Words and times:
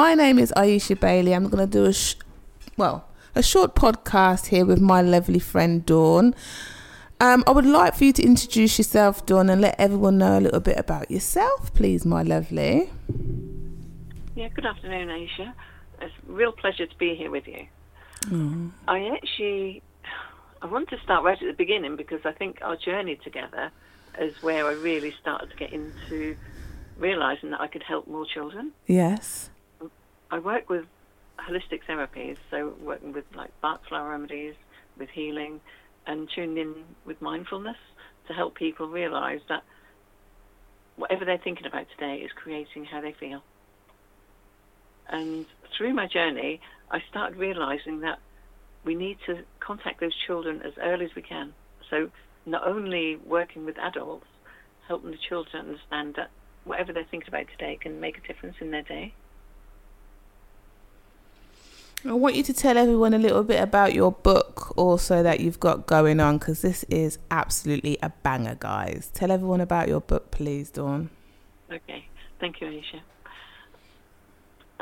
My 0.00 0.14
name 0.14 0.38
is 0.38 0.50
Aiesha 0.56 0.98
Bailey. 0.98 1.34
I'm 1.34 1.50
going 1.50 1.58
to 1.58 1.70
do 1.70 1.84
a, 1.84 1.92
sh- 1.92 2.14
well, 2.78 3.06
a 3.34 3.42
short 3.42 3.74
podcast 3.74 4.46
here 4.46 4.64
with 4.64 4.80
my 4.80 5.02
lovely 5.02 5.38
friend 5.38 5.84
Dawn. 5.84 6.34
Um, 7.20 7.44
I 7.46 7.50
would 7.50 7.66
like 7.66 7.96
for 7.96 8.04
you 8.04 8.14
to 8.14 8.22
introduce 8.22 8.78
yourself, 8.78 9.26
Dawn, 9.26 9.50
and 9.50 9.60
let 9.60 9.78
everyone 9.78 10.16
know 10.16 10.38
a 10.38 10.40
little 10.40 10.60
bit 10.60 10.78
about 10.78 11.10
yourself, 11.10 11.74
please, 11.74 12.06
my 12.06 12.22
lovely. 12.22 12.88
Yeah, 14.34 14.48
good 14.48 14.64
afternoon, 14.64 15.08
Aiesha. 15.08 15.52
It's 16.00 16.14
a 16.26 16.32
real 16.32 16.52
pleasure 16.52 16.86
to 16.86 16.96
be 16.96 17.14
here 17.14 17.30
with 17.30 17.46
you. 17.46 17.66
Mm. 18.22 18.70
I 18.88 19.06
actually, 19.08 19.82
I 20.62 20.66
want 20.66 20.88
to 20.88 21.00
start 21.00 21.24
right 21.24 21.36
at 21.38 21.46
the 21.46 21.52
beginning 21.52 21.96
because 21.96 22.20
I 22.24 22.32
think 22.32 22.60
our 22.62 22.76
journey 22.76 23.16
together 23.16 23.70
is 24.18 24.32
where 24.42 24.66
I 24.66 24.72
really 24.72 25.14
started 25.20 25.50
to 25.50 25.56
get 25.56 25.74
into 25.74 26.36
realizing 26.96 27.50
that 27.50 27.60
I 27.60 27.66
could 27.66 27.82
help 27.82 28.08
more 28.08 28.24
children. 28.24 28.72
Yes. 28.86 29.50
I 30.30 30.38
work 30.38 30.68
with 30.68 30.84
holistic 31.38 31.80
therapies, 31.88 32.36
so 32.50 32.74
working 32.80 33.12
with 33.12 33.24
like 33.34 33.50
Bach 33.60 33.80
flower 33.88 34.10
remedies, 34.10 34.54
with 34.98 35.08
healing, 35.10 35.60
and 36.06 36.28
tuned 36.34 36.58
in 36.58 36.74
with 37.04 37.20
mindfulness 37.20 37.76
to 38.28 38.32
help 38.32 38.54
people 38.54 38.88
realize 38.88 39.40
that 39.48 39.62
whatever 40.96 41.24
they're 41.24 41.38
thinking 41.38 41.66
about 41.66 41.86
today 41.90 42.22
is 42.22 42.30
creating 42.32 42.84
how 42.84 43.00
they 43.00 43.12
feel. 43.12 43.42
And 45.08 45.46
through 45.76 45.94
my 45.94 46.06
journey, 46.06 46.60
I 46.90 47.00
started 47.10 47.38
realizing 47.38 48.00
that 48.00 48.18
we 48.84 48.94
need 48.94 49.18
to 49.26 49.42
contact 49.58 50.00
those 50.00 50.14
children 50.26 50.62
as 50.62 50.72
early 50.80 51.06
as 51.06 51.14
we 51.16 51.22
can. 51.22 51.52
So 51.88 52.10
not 52.46 52.66
only 52.66 53.16
working 53.16 53.64
with 53.64 53.78
adults, 53.78 54.26
helping 54.86 55.10
the 55.10 55.18
children 55.28 55.66
understand 55.66 56.14
that 56.16 56.30
whatever 56.64 56.92
they're 56.92 57.04
thinking 57.10 57.28
about 57.28 57.46
today 57.48 57.78
can 57.80 58.00
make 58.00 58.18
a 58.18 58.20
difference 58.20 58.56
in 58.60 58.70
their 58.70 58.82
day. 58.82 59.12
I 62.02 62.14
want 62.14 62.34
you 62.34 62.42
to 62.44 62.54
tell 62.54 62.78
everyone 62.78 63.12
a 63.12 63.18
little 63.18 63.44
bit 63.44 63.62
about 63.62 63.92
your 63.92 64.10
book 64.10 64.72
also 64.78 65.22
that 65.22 65.40
you've 65.40 65.60
got 65.60 65.86
going 65.86 66.18
on 66.18 66.38
because 66.38 66.62
this 66.62 66.82
is 66.84 67.18
absolutely 67.30 67.98
a 68.02 68.08
banger, 68.22 68.56
guys. 68.58 69.10
Tell 69.12 69.30
everyone 69.30 69.60
about 69.60 69.86
your 69.86 70.00
book, 70.00 70.30
please, 70.30 70.70
Dawn. 70.70 71.10
Okay, 71.70 72.06
thank 72.40 72.62
you, 72.62 72.68
Aiesha. 72.68 73.00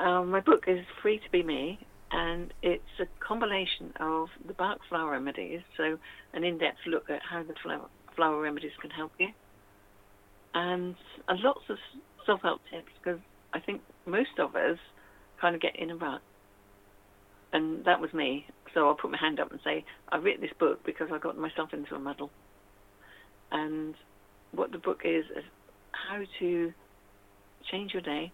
Um, 0.00 0.30
my 0.30 0.38
book 0.38 0.66
is 0.68 0.86
Free 1.02 1.18
to 1.18 1.30
Be 1.32 1.42
Me, 1.42 1.80
and 2.12 2.54
it's 2.62 2.84
a 3.00 3.06
combination 3.18 3.92
of 3.98 4.28
the 4.46 4.52
Bach 4.52 4.78
flower 4.88 5.10
remedies, 5.10 5.62
so 5.76 5.98
an 6.34 6.44
in-depth 6.44 6.86
look 6.86 7.10
at 7.10 7.20
how 7.28 7.42
the 7.42 7.54
flower, 7.60 7.88
flower 8.14 8.40
remedies 8.40 8.72
can 8.80 8.90
help 8.90 9.10
you, 9.18 9.28
and 10.54 10.94
lots 11.28 11.68
of 11.68 11.78
self-help 12.24 12.60
tips 12.70 12.92
because 13.02 13.18
I 13.52 13.58
think 13.58 13.80
most 14.06 14.38
of 14.38 14.54
us 14.54 14.78
kind 15.40 15.56
of 15.56 15.60
get 15.60 15.74
in 15.74 15.90
a 15.90 15.96
rut, 15.96 16.20
and 17.52 17.84
that 17.84 18.00
was 18.00 18.12
me. 18.12 18.46
So 18.74 18.86
I'll 18.86 18.94
put 18.94 19.10
my 19.10 19.18
hand 19.18 19.40
up 19.40 19.50
and 19.50 19.60
say 19.64 19.84
I 20.10 20.18
wrote 20.18 20.40
this 20.40 20.52
book 20.58 20.84
because 20.84 21.08
I 21.12 21.18
got 21.18 21.38
myself 21.38 21.72
into 21.72 21.94
a 21.94 21.98
muddle, 21.98 22.30
and 23.50 23.94
what 24.52 24.72
the 24.72 24.78
book 24.78 25.02
is 25.04 25.24
is 25.36 25.44
how 25.92 26.22
to 26.38 26.72
change 27.70 27.92
your 27.92 28.02
day 28.02 28.32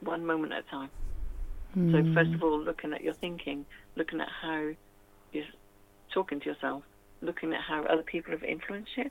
one 0.00 0.26
moment 0.26 0.52
at 0.52 0.64
a 0.66 0.70
time. 0.70 0.90
Mm. 1.76 1.92
So 1.92 2.02
hmm. 2.02 2.14
first 2.14 2.34
of 2.34 2.42
all, 2.42 2.60
looking 2.60 2.92
at 2.92 3.02
your 3.02 3.14
thinking, 3.14 3.64
looking 3.96 4.20
at 4.20 4.28
how 4.28 4.70
you're 5.32 5.44
talking 6.12 6.40
to 6.40 6.46
yourself, 6.46 6.82
looking 7.20 7.52
at 7.54 7.60
how 7.60 7.84
other 7.84 8.02
people 8.02 8.32
have 8.32 8.44
influenced 8.44 8.90
you, 8.96 9.10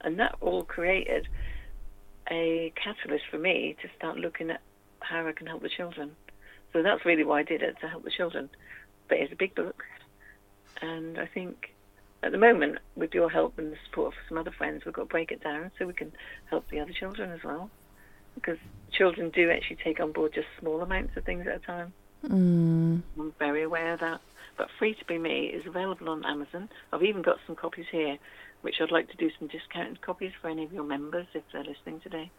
and 0.00 0.18
that 0.18 0.34
all 0.40 0.64
created 0.64 1.28
a 2.30 2.72
catalyst 2.82 3.24
for 3.30 3.38
me 3.38 3.76
to 3.82 3.88
start 3.96 4.16
looking 4.16 4.50
at 4.50 4.60
how 5.00 5.26
I 5.26 5.32
can 5.32 5.46
help 5.46 5.62
the 5.62 5.68
children. 5.68 6.16
So 6.72 6.82
that's 6.82 7.04
really 7.04 7.24
why 7.24 7.40
I 7.40 7.42
did 7.42 7.62
it 7.62 7.76
to 7.80 7.88
help 7.88 8.04
the 8.04 8.10
children. 8.10 8.48
But 9.08 9.18
it's 9.18 9.32
a 9.32 9.36
big 9.36 9.54
book, 9.54 9.84
and 10.80 11.18
I 11.18 11.26
think 11.26 11.74
at 12.22 12.32
the 12.32 12.38
moment, 12.38 12.78
with 12.94 13.14
your 13.14 13.30
help 13.30 13.58
and 13.58 13.72
the 13.72 13.76
support 13.86 14.08
of 14.08 14.14
some 14.28 14.38
other 14.38 14.50
friends, 14.50 14.84
we've 14.84 14.94
got 14.94 15.02
to 15.02 15.08
break 15.08 15.32
it 15.32 15.42
down 15.42 15.70
so 15.78 15.86
we 15.86 15.94
can 15.94 16.12
help 16.48 16.68
the 16.68 16.80
other 16.80 16.92
children 16.92 17.30
as 17.32 17.42
well 17.42 17.70
because 18.34 18.58
children 18.92 19.30
do 19.30 19.50
actually 19.50 19.76
take 19.76 20.00
on 20.00 20.12
board 20.12 20.32
just 20.34 20.46
small 20.58 20.80
amounts 20.82 21.16
of 21.16 21.24
things 21.24 21.46
at 21.46 21.56
a 21.56 21.58
time. 21.58 21.92
Mm. 22.24 23.02
I'm 23.18 23.34
very 23.38 23.62
aware 23.62 23.94
of 23.94 24.00
that. 24.00 24.20
But 24.56 24.68
Free 24.78 24.94
to 24.94 25.04
Be 25.06 25.18
Me 25.18 25.46
is 25.46 25.66
available 25.66 26.10
on 26.10 26.24
Amazon. 26.24 26.68
I've 26.92 27.02
even 27.02 27.22
got 27.22 27.38
some 27.46 27.56
copies 27.56 27.86
here, 27.90 28.18
which 28.60 28.80
I'd 28.80 28.90
like 28.90 29.08
to 29.10 29.16
do 29.16 29.30
some 29.38 29.48
discounted 29.48 30.02
copies 30.02 30.32
for 30.40 30.48
any 30.48 30.64
of 30.64 30.72
your 30.72 30.84
members 30.84 31.26
if 31.32 31.42
they're 31.52 31.64
listening 31.64 32.00
today. 32.00 32.30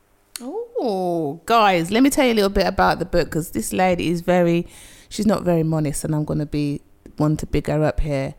Oh, 0.44 1.42
guys, 1.46 1.92
let 1.92 2.02
me 2.02 2.10
tell 2.10 2.26
you 2.26 2.34
a 2.34 2.36
little 2.36 2.50
bit 2.50 2.66
about 2.66 3.00
the 3.00 3.06
book 3.06 3.26
because 3.26 3.52
this 3.52 3.72
lady 3.72 4.10
is 4.10 4.22
very, 4.22 4.68
she's 5.10 5.28
not 5.28 5.44
very 5.44 5.64
modest, 5.64 6.04
and 6.04 6.16
I'm 6.16 6.26
going 6.26 6.40
to 6.40 6.46
be 6.46 6.82
one 7.18 7.38
to 7.38 7.46
big 7.46 7.68
her 7.68 7.84
up 7.84 8.00
here. 8.00 8.34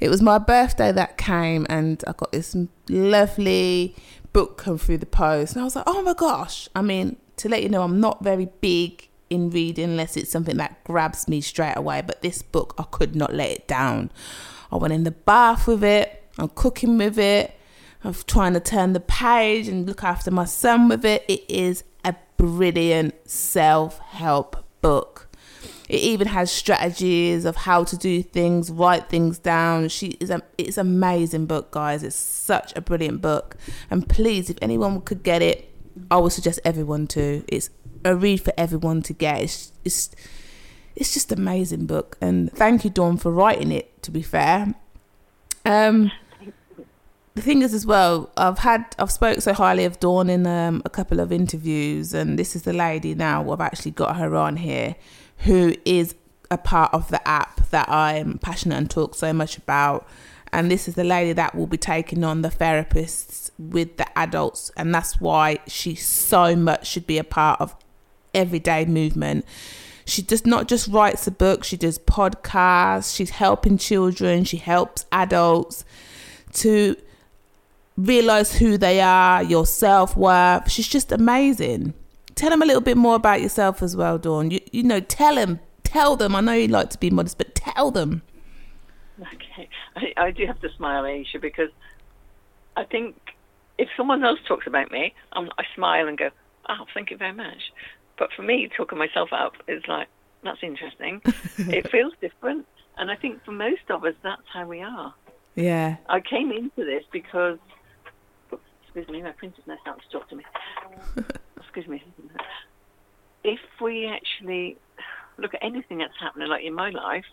It 0.00 0.08
was 0.08 0.22
my 0.22 0.38
birthday 0.38 0.92
that 0.92 1.18
came, 1.18 1.66
and 1.68 2.02
I 2.06 2.12
got 2.12 2.32
this 2.32 2.56
lovely 2.88 3.94
book 4.32 4.56
come 4.56 4.78
through 4.78 4.98
the 4.98 5.06
post, 5.06 5.54
and 5.54 5.60
I 5.60 5.64
was 5.64 5.76
like, 5.76 5.84
oh 5.86 6.02
my 6.02 6.14
gosh. 6.14 6.68
I 6.74 6.82
mean, 6.82 7.16
to 7.36 7.48
let 7.48 7.62
you 7.62 7.68
know, 7.68 7.82
I'm 7.82 8.00
not 8.00 8.24
very 8.24 8.46
big 8.60 9.08
in 9.28 9.50
reading 9.50 9.84
unless 9.84 10.16
it's 10.16 10.30
something 10.30 10.56
that 10.56 10.82
grabs 10.84 11.28
me 11.28 11.40
straight 11.40 11.76
away. 11.76 12.02
But 12.04 12.22
this 12.22 12.42
book, 12.42 12.74
I 12.78 12.84
could 12.84 13.14
not 13.14 13.34
let 13.34 13.50
it 13.50 13.68
down. 13.68 14.10
I 14.70 14.76
went 14.76 14.94
in 14.94 15.04
the 15.04 15.10
bath 15.10 15.66
with 15.66 15.84
it, 15.84 16.24
I'm 16.38 16.48
cooking 16.48 16.96
with 16.96 17.18
it, 17.18 17.54
I'm 18.04 18.14
trying 18.14 18.54
to 18.54 18.60
turn 18.60 18.92
the 18.92 19.00
page 19.00 19.68
and 19.68 19.86
look 19.86 20.02
after 20.02 20.30
my 20.30 20.44
son 20.44 20.88
with 20.88 21.04
it. 21.04 21.24
It 21.28 21.48
is 21.48 21.84
a 22.04 22.14
brilliant 22.36 23.14
self 23.28 23.98
help 23.98 24.64
book. 24.80 25.28
It 25.88 26.00
even 26.00 26.28
has 26.28 26.50
strategies 26.50 27.44
of 27.44 27.54
how 27.54 27.84
to 27.84 27.96
do 27.96 28.22
things, 28.22 28.70
write 28.70 29.08
things 29.08 29.38
down. 29.38 29.88
She 29.88 30.16
is 30.20 30.30
a 30.30 30.42
it's 30.58 30.78
an 30.78 30.86
amazing 30.86 31.46
book, 31.46 31.70
guys. 31.70 32.02
It's 32.02 32.16
such 32.16 32.72
a 32.74 32.80
brilliant 32.80 33.20
book. 33.20 33.56
And 33.90 34.08
please, 34.08 34.50
if 34.50 34.56
anyone 34.62 35.00
could 35.02 35.22
get 35.22 35.42
it, 35.42 35.70
I 36.10 36.16
would 36.16 36.32
suggest 36.32 36.60
everyone 36.64 37.06
to. 37.08 37.44
It's 37.46 37.70
a 38.04 38.16
read 38.16 38.40
for 38.40 38.52
everyone 38.56 39.02
to 39.02 39.12
get. 39.12 39.42
It's 39.42 39.72
it's 39.84 40.10
it's 40.96 41.14
just 41.14 41.30
amazing 41.30 41.86
book. 41.86 42.16
And 42.20 42.50
thank 42.52 42.84
you, 42.84 42.90
Dawn, 42.90 43.16
for 43.16 43.30
writing 43.30 43.70
it. 43.70 44.02
To 44.02 44.10
be 44.10 44.22
fair, 44.22 44.74
um, 45.64 46.10
the 47.34 47.42
thing 47.42 47.62
is 47.62 47.72
as 47.72 47.86
well, 47.86 48.30
I've 48.36 48.58
had 48.58 48.84
I've 48.98 49.10
spoke 49.10 49.40
so 49.40 49.52
highly 49.54 49.84
of 49.84 49.98
Dawn 50.00 50.28
in 50.28 50.46
um, 50.46 50.82
a 50.84 50.90
couple 50.90 51.20
of 51.20 51.32
interviews, 51.32 52.12
and 52.12 52.38
this 52.38 52.54
is 52.54 52.62
the 52.62 52.72
lady 52.72 53.14
now. 53.14 53.50
I've 53.50 53.60
actually 53.60 53.92
got 53.92 54.16
her 54.16 54.36
on 54.36 54.56
here 54.56 54.96
who 55.38 55.74
is 55.84 56.14
a 56.50 56.58
part 56.58 56.92
of 56.92 57.08
the 57.08 57.26
app 57.26 57.68
that 57.70 57.88
I'm 57.88 58.38
passionate 58.38 58.76
and 58.76 58.90
talk 58.90 59.14
so 59.14 59.32
much 59.32 59.56
about. 59.56 60.06
And 60.52 60.70
this 60.70 60.86
is 60.86 60.94
the 60.96 61.04
lady 61.04 61.32
that 61.32 61.54
will 61.54 61.66
be 61.66 61.78
taking 61.78 62.22
on 62.22 62.42
the 62.42 62.50
therapists 62.50 63.50
with 63.58 63.96
the 63.96 64.18
adults. 64.18 64.70
And 64.76 64.94
that's 64.94 65.18
why 65.18 65.60
she 65.66 65.94
so 65.94 66.54
much 66.54 66.86
should 66.86 67.06
be 67.06 67.16
a 67.16 67.24
part 67.24 67.58
of 67.58 67.74
everyday 68.34 68.84
movement. 68.84 69.46
She 70.04 70.20
does 70.20 70.44
not 70.44 70.68
just 70.68 70.88
writes 70.88 71.26
a 71.26 71.30
book, 71.30 71.64
she 71.64 71.78
does 71.78 71.98
podcasts, 71.98 73.16
she's 73.16 73.30
helping 73.30 73.78
children, 73.78 74.44
she 74.44 74.58
helps 74.58 75.06
adults 75.10 75.86
to 76.54 76.96
realize 77.96 78.56
who 78.56 78.78
they 78.78 79.00
are, 79.00 79.42
your 79.42 79.66
self 79.66 80.16
worth. 80.16 80.70
She's 80.70 80.88
just 80.88 81.12
amazing 81.12 81.94
tell 82.34 82.50
them 82.50 82.62
a 82.62 82.66
little 82.66 82.82
bit 82.82 82.96
more 82.96 83.14
about 83.14 83.40
yourself 83.40 83.82
as 83.82 83.96
well, 83.96 84.18
Dawn. 84.18 84.50
You 84.50 84.60
you 84.72 84.82
know, 84.82 85.00
tell 85.00 85.34
them, 85.34 85.60
tell 85.84 86.16
them. 86.16 86.34
I 86.34 86.40
know 86.40 86.52
you 86.52 86.68
like 86.68 86.90
to 86.90 86.98
be 86.98 87.10
modest, 87.10 87.38
but 87.38 87.54
tell 87.54 87.90
them. 87.90 88.22
Okay, 89.20 89.68
I, 89.96 90.12
I 90.16 90.30
do 90.30 90.46
have 90.46 90.60
to 90.60 90.68
smile, 90.76 91.04
Aiesha, 91.04 91.40
because 91.40 91.70
I 92.76 92.84
think 92.84 93.16
if 93.78 93.88
someone 93.96 94.24
else 94.24 94.40
talks 94.48 94.66
about 94.66 94.90
me, 94.90 95.14
I'm, 95.32 95.48
I 95.58 95.64
smile 95.74 96.08
and 96.08 96.18
go, 96.18 96.30
"Oh, 96.68 96.86
thank 96.94 97.10
you 97.10 97.16
very 97.16 97.34
much." 97.34 97.72
But 98.18 98.30
for 98.34 98.42
me, 98.42 98.68
talking 98.76 98.98
myself 98.98 99.32
up 99.32 99.54
is 99.68 99.82
like 99.86 100.08
that's 100.42 100.62
interesting. 100.62 101.20
it 101.58 101.90
feels 101.90 102.12
different, 102.20 102.66
and 102.96 103.10
I 103.10 103.16
think 103.16 103.44
for 103.44 103.52
most 103.52 103.88
of 103.90 104.04
us, 104.04 104.14
that's 104.22 104.42
how 104.52 104.66
we 104.66 104.82
are. 104.82 105.14
Yeah. 105.54 105.96
I 106.08 106.20
came 106.20 106.50
into 106.50 106.84
this 106.84 107.04
because, 107.12 107.58
excuse 108.94 109.08
me, 109.08 109.22
my 109.22 109.32
printer's 109.32 109.66
now 109.66 109.76
starting 109.80 110.02
to 110.02 110.18
talk 110.18 110.28
to 110.28 110.36
me. 110.36 110.44
excuse 111.56 111.86
me, 111.86 112.02
if 113.44 113.60
we 113.80 114.06
actually 114.06 114.76
look 115.38 115.54
at 115.54 115.64
anything 115.64 115.98
that's 115.98 116.12
happening, 116.20 116.48
like 116.48 116.64
in 116.64 116.74
my 116.74 116.90
life, 116.90 117.24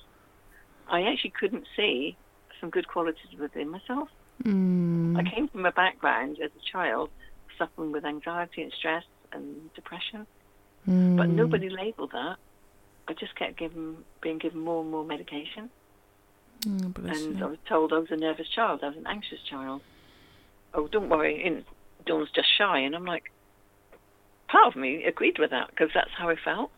I 0.87 1.03
actually 1.03 1.33
couldn't 1.39 1.65
see 1.75 2.17
some 2.59 2.69
good 2.69 2.87
qualities 2.87 3.37
within 3.39 3.69
myself. 3.69 4.09
Mm. 4.43 5.17
I 5.17 5.29
came 5.29 5.49
from 5.49 5.65
a 5.65 5.71
background 5.71 6.37
as 6.43 6.51
a 6.51 6.71
child 6.71 7.09
suffering 7.57 7.91
with 7.91 8.05
anxiety 8.05 8.61
and 8.61 8.71
stress 8.71 9.03
and 9.33 9.73
depression, 9.73 10.25
mm. 10.87 11.17
but 11.17 11.27
nobody 11.27 11.69
labelled 11.69 12.11
that. 12.11 12.37
I 13.07 13.13
just 13.13 13.35
kept 13.35 13.57
given, 13.57 13.97
being 14.21 14.37
given 14.37 14.61
more 14.61 14.81
and 14.81 14.91
more 14.91 15.03
medication. 15.03 15.69
Mm, 16.61 16.95
and. 17.09 17.43
I 17.43 17.47
was 17.47 17.57
told 17.67 17.91
I 17.91 17.97
was 17.97 18.11
a 18.11 18.15
nervous 18.15 18.47
child, 18.47 18.79
I 18.83 18.87
was 18.87 18.97
an 18.97 19.07
anxious 19.07 19.39
child. 19.49 19.81
Oh, 20.73 20.87
don't 20.87 21.09
worry, 21.09 21.63
Dawn's 22.05 22.29
just 22.31 22.47
shy. 22.57 22.79
And 22.79 22.95
I'm 22.95 23.05
like, 23.05 23.31
part 24.47 24.67
of 24.67 24.75
me 24.75 25.03
agreed 25.03 25.39
with 25.39 25.51
that 25.51 25.69
because 25.69 25.89
that's 25.93 26.11
how 26.17 26.29
I 26.29 26.35
felt. 26.43 26.71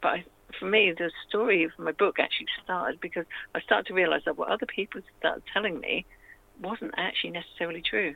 But 0.00 0.08
I, 0.08 0.24
for 0.58 0.66
me, 0.66 0.92
the 0.96 1.10
story 1.28 1.64
of 1.64 1.72
my 1.78 1.92
book 1.92 2.18
actually 2.18 2.46
started 2.64 3.00
because 3.00 3.26
I 3.54 3.60
started 3.60 3.86
to 3.88 3.94
realize 3.94 4.22
that 4.24 4.38
what 4.38 4.48
other 4.48 4.66
people 4.66 5.00
started 5.18 5.42
telling 5.52 5.80
me 5.80 6.06
wasn't 6.60 6.94
actually 6.96 7.30
necessarily 7.30 7.82
true. 7.82 8.14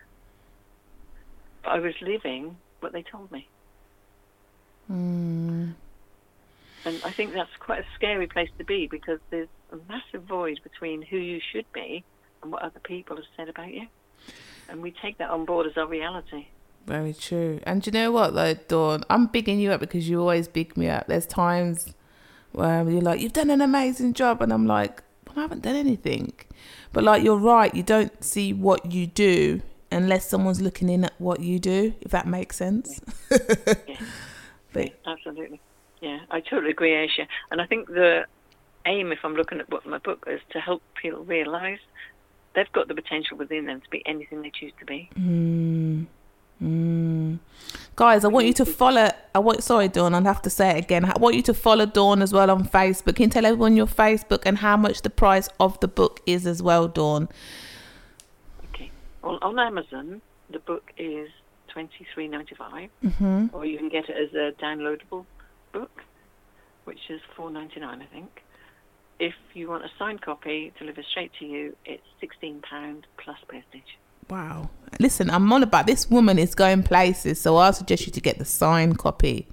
But 1.62 1.70
I 1.70 1.78
was 1.78 1.94
living 2.00 2.56
what 2.81 2.93
they 2.93 3.02
told 3.02 3.31
me. 3.31 3.49
Mm. 4.90 5.75
And 6.85 7.00
I 7.05 7.11
think 7.12 7.32
that's 7.32 7.50
quite 7.61 7.81
a 7.81 7.87
scary 7.94 8.26
place 8.26 8.50
to 8.58 8.64
be 8.64 8.88
because 8.88 9.20
there's 9.31 9.49
a 9.70 9.76
massive 9.88 10.25
void 10.25 10.61
between 10.64 11.02
who 11.02 11.17
you 11.17 11.40
should 11.52 11.67
be 11.73 12.05
and 12.43 12.50
what 12.50 12.62
other 12.62 12.81
people 12.81 13.17
have 13.17 13.25
said 13.37 13.49
about 13.49 13.73
you. 13.73 13.87
And 14.69 14.82
we 14.82 14.91
take 14.91 15.19
that 15.19 15.31
on 15.31 15.44
board 15.44 15.67
as 15.67 15.76
our 15.76 15.87
reality. 15.87 16.47
Very 16.87 17.14
true. 17.14 17.61
And 17.64 17.85
you 17.87 17.93
know 17.93 18.11
what 18.11 18.35
though, 18.35 18.55
Dawn? 18.55 19.05
I'm 19.09 19.26
bigging 19.26 19.61
you 19.61 19.70
up 19.70 19.81
because 19.81 20.09
you 20.09 20.20
always 20.20 20.49
big 20.49 20.76
me 20.76 20.88
up. 20.88 21.06
There's 21.06 21.26
times 21.26 21.94
where 22.53 22.88
you're 22.88 23.03
like, 23.03 23.20
You've 23.20 23.32
done 23.32 23.50
an 23.50 23.61
amazing 23.61 24.14
job 24.14 24.43
and 24.43 24.53
I'm 24.53 24.67
like, 24.67 25.03
well, 25.26 25.38
I 25.38 25.43
haven't 25.43 25.62
done 25.62 25.76
anything. 25.76 26.32
But 26.93 27.05
like 27.05 27.23
you're 27.23 27.37
right, 27.37 27.75
you 27.75 27.82
don't 27.82 28.23
see 28.23 28.53
what 28.53 28.93
you 28.93 29.06
do 29.06 29.62
unless 29.91 30.29
someone's 30.29 30.61
looking 30.61 30.88
in 30.88 31.05
at 31.05 31.12
what 31.19 31.41
you 31.41 31.59
do, 31.59 31.94
if 32.00 32.11
that 32.11 32.26
makes 32.26 32.56
sense. 32.56 33.00
Yeah. 33.31 33.97
But 34.73 34.99
Absolutely. 35.06 35.61
Yeah, 36.00 36.20
I 36.31 36.41
totally 36.41 36.70
agree, 36.70 36.93
Aiesha. 36.93 37.26
And 37.50 37.61
I 37.61 37.67
think 37.67 37.88
the 37.88 38.25
aim, 38.87 39.12
if 39.12 39.19
I'm 39.23 39.35
looking 39.35 39.61
at 39.61 39.70
what 39.70 39.85
my 39.87 39.99
book 39.99 40.25
is, 40.26 40.41
to 40.50 40.61
help 40.61 40.82
people 41.00 41.25
realise 41.25 41.81
they've 42.54 42.70
got 42.72 42.88
the 42.88 42.94
potential 42.94 43.37
within 43.37 43.66
them 43.66 43.81
to 43.81 43.88
be 43.90 44.02
anything 44.06 44.43
they 44.43 44.50
choose 44.50 44.72
to 44.81 44.84
be. 44.84 45.08
Mm. 45.19 46.06
Mm. 46.62 47.38
Guys, 47.96 48.25
I 48.25 48.28
want 48.28 48.46
you 48.46 48.52
to 48.54 48.64
follow. 48.64 49.08
I 49.34 49.38
want. 49.40 49.62
Sorry, 49.64 49.88
Dawn. 49.88 50.14
I'll 50.14 50.22
have 50.25 50.43
to 50.43 50.50
say 50.50 50.70
it 50.70 50.84
again. 50.84 51.04
I 51.04 51.14
want 51.19 51.34
you 51.34 51.43
to 51.43 51.54
follow 51.54 51.87
Dawn 51.87 52.22
as 52.22 52.32
well 52.32 52.50
on 52.50 52.64
Facebook. 52.69 53.16
Can 53.16 53.25
you 53.25 53.31
tell 53.31 53.44
everyone 53.44 53.76
your 53.76 53.87
Facebook 53.87 54.43
and 54.46 54.58
how 54.58 54.76
much 54.76 55.02
the 55.02 55.10
price 55.10 55.49
of 55.58 55.81
the 55.81 55.88
book 55.88 56.20
is 56.25 56.46
as 56.46 56.62
well, 56.62 56.87
Dawn? 56.87 57.28
Okay. 58.72 58.90
Well, 59.22 59.38
on 59.43 59.58
Amazon, 59.58 60.22
the 60.50 60.60
book 60.60 60.93
is 60.96 61.28
twenty 61.69 62.06
three 62.14 62.28
ninety 62.28 62.54
five, 62.54 62.90
Mm-hmm. 63.04 63.46
or 63.52 63.66
you 63.66 63.76
can 63.78 63.88
get 63.88 64.08
it 64.08 64.16
as 64.16 64.32
a 64.34 64.52
downloadable 64.62 65.25
book, 65.72 66.02
which 66.84 67.10
is 67.10 67.20
four 67.37 67.50
ninety 67.50 67.81
nine, 67.81 68.02
I 68.02 68.06
think. 68.06 68.43
If 69.22 69.34
you 69.54 69.69
want 69.69 69.84
a 69.84 69.90
signed 70.00 70.20
copy 70.20 70.72
delivered 70.80 71.04
straight 71.08 71.30
to 71.38 71.44
you, 71.44 71.76
it's 71.84 72.02
sixteen 72.20 72.60
pound 72.69 73.06
plus 73.22 73.38
postage. 73.46 73.96
Wow. 74.28 74.69
Listen, 74.98 75.30
I'm 75.30 75.52
on 75.52 75.62
about 75.62 75.86
this 75.86 76.10
woman 76.10 76.40
is 76.40 76.56
going 76.56 76.82
places, 76.82 77.40
so 77.40 77.56
I 77.56 77.70
suggest 77.70 78.04
you 78.04 78.12
to 78.14 78.20
get 78.20 78.38
the 78.38 78.44
signed 78.44 78.98
copy. 78.98 79.46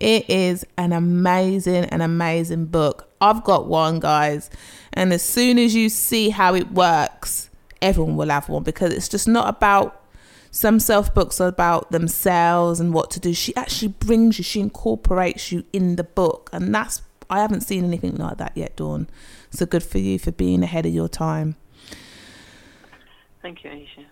It 0.00 0.30
is 0.30 0.64
an 0.78 0.94
amazing, 0.94 1.84
an 1.84 2.00
amazing 2.00 2.66
book. 2.66 3.10
I've 3.20 3.44
got 3.44 3.66
one, 3.66 4.00
guys, 4.00 4.48
and 4.94 5.12
as 5.12 5.22
soon 5.22 5.58
as 5.58 5.74
you 5.74 5.90
see 5.90 6.30
how 6.30 6.54
it 6.54 6.72
works, 6.72 7.50
everyone 7.82 8.16
will 8.16 8.30
have 8.30 8.48
one 8.48 8.62
because 8.62 8.94
it's 8.94 9.10
just 9.10 9.28
not 9.28 9.46
about 9.46 10.02
some 10.50 10.80
self 10.80 11.12
books 11.12 11.38
are 11.38 11.48
about 11.48 11.90
themselves 11.90 12.80
and 12.80 12.94
what 12.94 13.10
to 13.10 13.20
do. 13.20 13.34
She 13.34 13.54
actually 13.56 13.88
brings 13.88 14.38
you, 14.38 14.44
she 14.44 14.60
incorporates 14.60 15.52
you 15.52 15.64
in 15.74 15.96
the 15.96 16.04
book, 16.04 16.48
and 16.50 16.74
that's 16.74 17.02
I 17.32 17.40
haven't 17.40 17.62
seen 17.62 17.82
anything 17.82 18.16
like 18.16 18.36
that 18.36 18.52
yet, 18.54 18.76
Dawn. 18.76 19.08
So 19.48 19.64
good 19.64 19.82
for 19.82 19.96
you 19.96 20.18
for 20.18 20.32
being 20.32 20.62
ahead 20.62 20.84
of 20.84 20.92
your 20.92 21.08
time. 21.08 21.56
Thank 23.40 23.64
you, 23.64 23.70
Aiesha. 23.70 24.04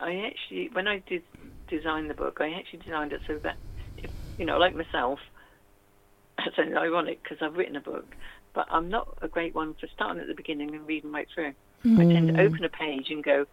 I 0.00 0.26
actually, 0.26 0.70
when 0.72 0.88
I 0.88 1.02
did 1.06 1.22
design 1.68 2.08
the 2.08 2.14
book, 2.14 2.38
I 2.40 2.54
actually 2.54 2.78
designed 2.78 3.12
it 3.12 3.20
so 3.26 3.36
that, 3.42 3.56
if, 3.98 4.10
you 4.38 4.46
know, 4.46 4.56
like 4.56 4.74
myself, 4.74 5.18
it's 6.38 6.58
ironic 6.58 7.22
because 7.22 7.36
I've 7.42 7.58
written 7.58 7.76
a 7.76 7.82
book, 7.82 8.16
but 8.54 8.68
I'm 8.70 8.88
not 8.88 9.18
a 9.20 9.28
great 9.28 9.54
one 9.54 9.74
for 9.74 9.86
starting 9.94 10.22
at 10.22 10.26
the 10.26 10.34
beginning 10.34 10.74
and 10.74 10.86
reading 10.86 11.12
right 11.12 11.28
through. 11.34 11.52
I 11.84 12.06
tend 12.06 12.28
to 12.28 12.34
mm. 12.34 12.40
open 12.40 12.64
a 12.64 12.70
page 12.70 13.10
and 13.10 13.22
go, 13.22 13.44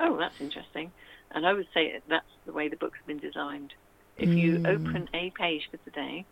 oh, 0.00 0.16
that's 0.16 0.40
interesting. 0.40 0.90
And 1.32 1.46
I 1.46 1.52
would 1.52 1.68
say 1.74 2.00
that's 2.08 2.24
the 2.46 2.52
way 2.54 2.68
the 2.68 2.76
book's 2.76 2.98
been 3.06 3.18
designed. 3.18 3.74
If 4.16 4.30
you 4.30 4.60
mm. 4.60 4.66
open 4.66 5.10
a 5.12 5.30
page 5.36 5.68
for 5.70 5.76
today, 5.78 6.24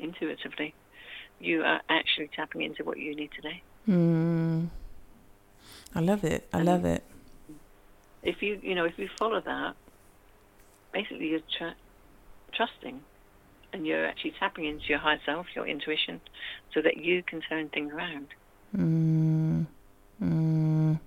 intuitively, 0.00 0.74
you 1.40 1.62
are 1.62 1.80
actually 1.88 2.30
tapping 2.34 2.62
into 2.62 2.84
what 2.84 2.98
you 2.98 3.14
need 3.14 3.30
today. 3.32 3.62
Mm. 3.88 4.68
I 5.94 6.00
love 6.00 6.24
it. 6.24 6.48
I 6.52 6.62
love 6.62 6.84
it. 6.84 7.02
if 8.22 8.42
you 8.42 8.58
you 8.62 8.74
know 8.74 8.84
if 8.84 8.98
you 8.98 9.08
follow 9.18 9.40
that, 9.40 9.74
basically 10.92 11.28
you're 11.28 11.40
tr- 11.56 11.78
trusting, 12.52 13.00
and 13.72 13.86
you're 13.86 14.06
actually 14.06 14.34
tapping 14.38 14.64
into 14.64 14.86
your 14.86 14.98
higher 14.98 15.20
self, 15.24 15.46
your 15.54 15.66
intuition, 15.66 16.20
so 16.74 16.82
that 16.82 16.96
you 16.98 17.22
can 17.22 17.40
turn 17.40 17.68
things 17.68 17.92
around. 17.92 18.26
Mm. 18.76 19.66
Mm. 20.22 21.00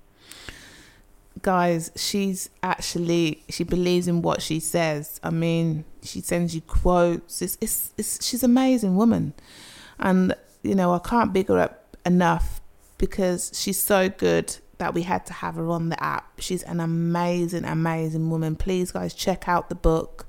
Guys, 1.42 1.92
she's 1.96 2.50
actually 2.64 3.44
she 3.50 3.64
believes 3.64 4.08
in 4.08 4.22
what 4.22 4.42
she 4.42 4.60
says. 4.60 5.20
I 5.24 5.30
mean, 5.30 5.86
she 6.02 6.22
sends 6.22 6.56
you 6.56 6.62
quotes. 6.62 7.42
It's 7.42 7.58
it's, 7.62 7.94
it's 7.98 8.26
she's 8.26 8.44
an 8.44 8.52
amazing 8.52 8.96
woman, 8.96 9.34
and 10.00 10.34
you 10.64 10.76
know 10.76 10.94
I 10.94 11.00
can't 11.00 11.34
big 11.34 11.48
her 11.48 11.60
up 11.60 11.98
enough 12.06 12.62
because 12.98 13.52
she's 13.54 13.80
so 13.80 14.10
good 14.10 14.58
that 14.78 14.94
we 14.94 15.04
had 15.04 15.26
to 15.26 15.34
have 15.34 15.56
her 15.56 15.70
on 15.70 15.90
the 15.90 16.04
app. 16.04 16.40
She's 16.40 16.64
an 16.64 16.80
amazing, 16.80 17.66
amazing 17.66 18.30
woman. 18.30 18.56
Please, 18.56 18.92
guys, 18.92 19.14
check 19.14 19.48
out 19.48 19.70
the 19.70 19.76
book. 19.76 20.26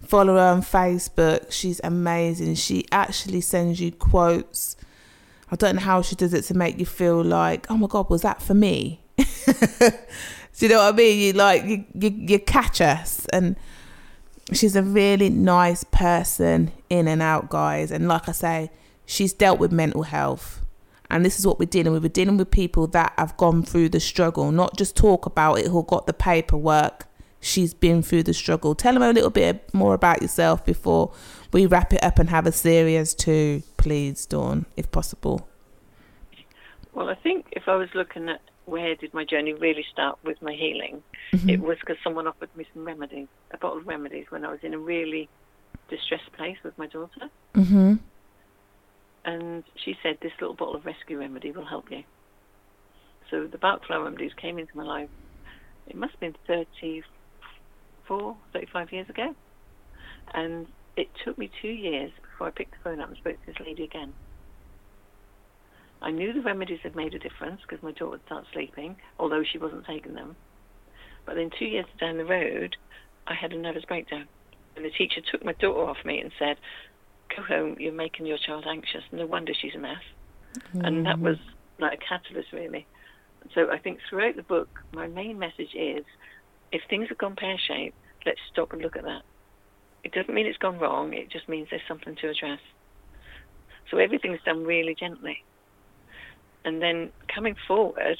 Follow 0.00 0.34
her 0.34 0.40
on 0.40 0.62
Facebook. 0.62 1.50
She's 1.50 1.80
amazing. 1.82 2.54
She 2.54 2.86
actually 2.92 3.40
sends 3.40 3.80
you 3.80 3.90
quotes. 3.90 4.76
I 5.50 5.56
don't 5.56 5.76
know 5.76 5.82
how 5.82 6.02
she 6.02 6.14
does 6.14 6.34
it 6.34 6.42
to 6.42 6.54
make 6.54 6.78
you 6.78 6.86
feel 6.86 7.22
like, 7.22 7.70
oh 7.70 7.76
my 7.76 7.86
God, 7.88 8.10
was 8.10 8.22
that 8.22 8.42
for 8.42 8.54
me? 8.54 9.04
Do 9.16 10.66
you 10.66 10.68
know 10.68 10.78
what 10.78 10.94
I 10.94 10.96
mean? 10.96 11.18
You 11.18 11.32
like 11.32 11.64
you, 11.64 11.84
you 11.94 12.10
you 12.10 12.38
catch 12.38 12.80
us, 12.80 13.26
and 13.32 13.56
she's 14.52 14.76
a 14.76 14.82
really 14.82 15.28
nice 15.28 15.82
person 15.84 16.70
in 16.88 17.08
and 17.08 17.20
out, 17.20 17.50
guys. 17.50 17.90
And 17.90 18.06
like 18.06 18.28
I 18.28 18.32
say, 18.32 18.70
she's 19.06 19.32
dealt 19.32 19.58
with 19.58 19.72
mental 19.72 20.02
health, 20.04 20.64
and 21.10 21.24
this 21.24 21.38
is 21.38 21.46
what 21.46 21.58
we're 21.58 21.66
dealing 21.66 21.92
with. 21.92 22.02
We're 22.02 22.08
dealing 22.08 22.36
with 22.36 22.50
people 22.50 22.86
that 22.88 23.12
have 23.18 23.36
gone 23.36 23.62
through 23.62 23.90
the 23.90 24.00
struggle, 24.00 24.50
not 24.52 24.76
just 24.76 24.96
talk 24.96 25.26
about 25.26 25.58
it 25.58 25.68
or 25.68 25.84
got 25.84 26.06
the 26.06 26.12
paperwork. 26.12 27.06
She's 27.40 27.74
been 27.74 28.02
through 28.02 28.22
the 28.22 28.32
struggle. 28.32 28.74
Tell 28.74 28.94
them 28.94 29.02
a 29.02 29.12
little 29.12 29.28
bit 29.28 29.72
more 29.74 29.92
about 29.92 30.22
yourself 30.22 30.64
before 30.64 31.12
we 31.52 31.66
wrap 31.66 31.92
it 31.92 32.02
up 32.02 32.18
and 32.18 32.30
have 32.30 32.46
a 32.46 32.52
serious 32.52 33.14
too, 33.14 33.62
please, 33.76 34.24
Dawn, 34.24 34.64
if 34.78 34.90
possible. 34.90 35.46
Well, 36.94 37.10
I 37.10 37.16
think 37.16 37.48
if 37.52 37.68
I 37.68 37.76
was 37.76 37.90
looking 37.94 38.30
at 38.30 38.40
where 38.64 38.94
did 38.94 39.12
my 39.12 39.24
journey 39.24 39.52
really 39.52 39.84
start 39.92 40.18
with 40.24 40.40
my 40.40 40.54
healing, 40.54 41.02
it 41.46 41.60
was 41.60 41.76
because 41.80 41.96
someone 42.02 42.26
offered 42.26 42.48
me 42.56 42.64
some 42.72 42.84
remedies, 42.84 43.28
a 43.50 43.58
bottle 43.58 43.78
of 43.78 43.86
remedies, 43.86 44.24
when 44.30 44.44
I 44.44 44.50
was 44.50 44.60
in 44.62 44.72
a 44.72 44.78
really 44.78 45.28
distressed 45.90 46.32
place 46.32 46.56
with 46.64 46.78
my 46.78 46.86
daughter. 46.86 47.28
Mm-hmm. 47.54 47.96
And 49.24 49.64
she 49.84 49.96
said 50.02 50.18
this 50.20 50.32
little 50.40 50.54
bottle 50.54 50.76
of 50.76 50.84
rescue 50.84 51.18
remedy 51.18 51.50
will 51.50 51.64
help 51.64 51.90
you. 51.90 52.02
So 53.30 53.46
the 53.46 53.58
Bach 53.58 53.86
flower 53.86 54.04
remedies 54.04 54.32
came 54.40 54.58
into 54.58 54.76
my 54.76 54.84
life. 54.84 55.08
It 55.86 55.96
must 55.96 56.12
have 56.12 56.20
been 56.20 56.34
34, 56.46 58.36
35 58.52 58.92
years 58.92 59.08
ago, 59.08 59.34
and 60.32 60.66
it 60.96 61.08
took 61.24 61.36
me 61.38 61.50
two 61.60 61.68
years 61.68 62.10
before 62.22 62.48
I 62.48 62.50
picked 62.50 62.72
the 62.72 62.78
phone 62.84 63.00
up 63.00 63.08
and 63.08 63.16
spoke 63.16 63.40
to 63.40 63.46
this 63.46 63.66
lady 63.66 63.84
again. 63.84 64.12
I 66.02 66.10
knew 66.10 66.32
the 66.32 66.42
remedies 66.42 66.80
had 66.82 66.94
made 66.94 67.14
a 67.14 67.18
difference 67.18 67.60
because 67.62 67.82
my 67.82 67.92
daughter 67.92 68.10
would 68.10 68.24
start 68.26 68.44
sleeping, 68.52 68.96
although 69.18 69.42
she 69.42 69.58
wasn't 69.58 69.86
taking 69.86 70.14
them. 70.14 70.36
But 71.24 71.36
then 71.36 71.50
two 71.58 71.64
years 71.64 71.86
down 71.98 72.18
the 72.18 72.24
road, 72.24 72.76
I 73.26 73.34
had 73.34 73.52
a 73.52 73.58
nervous 73.58 73.86
breakdown, 73.86 74.28
and 74.76 74.84
the 74.84 74.90
teacher 74.90 75.22
took 75.22 75.44
my 75.44 75.54
daughter 75.54 75.88
off 75.88 76.04
me 76.04 76.20
and 76.20 76.30
said, 76.38 76.56
go 77.36 77.42
home, 77.42 77.76
you're 77.78 77.92
making 77.92 78.26
your 78.26 78.38
child 78.38 78.64
anxious. 78.68 79.02
No 79.12 79.26
wonder 79.26 79.52
she's 79.54 79.74
a 79.74 79.78
mess. 79.78 80.02
And 80.72 81.04
that 81.06 81.16
mm. 81.16 81.22
was 81.22 81.36
like 81.78 82.00
a 82.00 82.04
catalyst, 82.08 82.52
really. 82.52 82.86
So 83.54 83.70
I 83.70 83.78
think 83.78 83.98
throughout 84.08 84.36
the 84.36 84.42
book, 84.42 84.68
my 84.92 85.06
main 85.06 85.38
message 85.38 85.74
is 85.74 86.04
if 86.72 86.82
things 86.88 87.08
have 87.08 87.18
gone 87.18 87.36
pear 87.36 87.56
shaped, 87.58 87.96
let's 88.24 88.40
stop 88.52 88.72
and 88.72 88.80
look 88.80 88.96
at 88.96 89.04
that. 89.04 89.22
It 90.02 90.12
doesn't 90.12 90.32
mean 90.32 90.46
it's 90.46 90.58
gone 90.58 90.78
wrong, 90.78 91.12
it 91.14 91.30
just 91.30 91.48
means 91.48 91.68
there's 91.70 91.82
something 91.88 92.16
to 92.16 92.28
address. 92.28 92.60
So 93.90 93.98
everything's 93.98 94.40
done 94.44 94.64
really 94.64 94.94
gently. 94.94 95.44
And 96.64 96.80
then 96.80 97.10
coming 97.32 97.54
forward, 97.66 98.18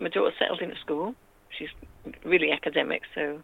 my 0.00 0.08
daughter 0.08 0.34
settled 0.38 0.60
into 0.60 0.76
school. 0.80 1.14
She's 1.56 1.68
really 2.24 2.52
academic, 2.52 3.02
so, 3.14 3.40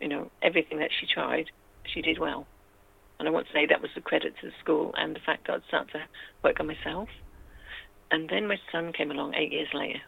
you 0.00 0.08
know, 0.08 0.30
everything 0.42 0.78
that 0.78 0.90
she 0.98 1.06
tried, 1.06 1.46
she 1.84 2.02
did 2.02 2.18
well. 2.18 2.46
And 3.20 3.28
I 3.28 3.32
want 3.32 3.46
to 3.48 3.52
say 3.52 3.66
that 3.66 3.82
was 3.82 3.90
the 3.94 4.00
credit 4.00 4.32
to 4.40 4.46
the 4.46 4.52
school 4.64 4.94
and 4.96 5.14
the 5.14 5.20
fact 5.20 5.46
that 5.46 5.56
I'd 5.56 5.68
start 5.68 5.92
to 5.92 6.00
work 6.42 6.58
on 6.58 6.66
myself. 6.66 7.10
And 8.10 8.30
then 8.30 8.48
my 8.48 8.56
son 8.72 8.94
came 8.94 9.10
along 9.10 9.34
eight 9.34 9.52
years 9.52 9.68
later. 9.74 10.00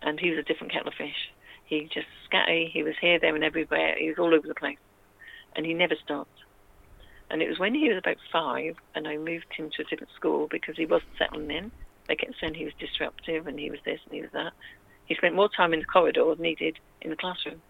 And 0.00 0.20
he 0.20 0.30
was 0.30 0.38
a 0.38 0.44
different 0.44 0.72
kettle 0.72 0.88
of 0.88 0.94
fish. 0.94 1.32
He 1.64 1.90
just 1.92 2.06
scatty, 2.30 2.70
he 2.70 2.84
was 2.84 2.94
here, 3.00 3.18
there 3.18 3.34
and 3.34 3.42
everywhere. 3.42 3.96
He 3.98 4.08
was 4.08 4.18
all 4.18 4.32
over 4.32 4.46
the 4.46 4.54
place. 4.54 4.78
And 5.56 5.66
he 5.66 5.74
never 5.74 5.96
stopped. 6.04 6.38
And 7.30 7.42
it 7.42 7.48
was 7.48 7.58
when 7.58 7.74
he 7.74 7.88
was 7.88 7.98
about 7.98 8.18
five, 8.32 8.76
and 8.94 9.08
I 9.08 9.16
moved 9.16 9.46
him 9.50 9.68
to 9.76 9.82
a 9.82 9.86
different 9.86 10.12
school 10.14 10.46
because 10.48 10.76
he 10.76 10.86
wasn't 10.86 11.10
settling 11.18 11.50
in. 11.50 11.72
They 12.06 12.14
kept 12.14 12.34
saying 12.40 12.54
he 12.54 12.64
was 12.64 12.74
disruptive 12.78 13.48
and 13.48 13.58
he 13.58 13.72
was 13.72 13.80
this 13.84 13.98
and 14.04 14.14
he 14.14 14.22
was 14.22 14.30
that. 14.32 14.52
He 15.06 15.16
spent 15.16 15.34
more 15.34 15.48
time 15.48 15.74
in 15.74 15.80
the 15.80 15.86
corridor 15.86 16.32
than 16.32 16.44
he 16.44 16.54
did 16.54 16.78
in 17.02 17.10
the 17.10 17.16
classroom. 17.16 17.60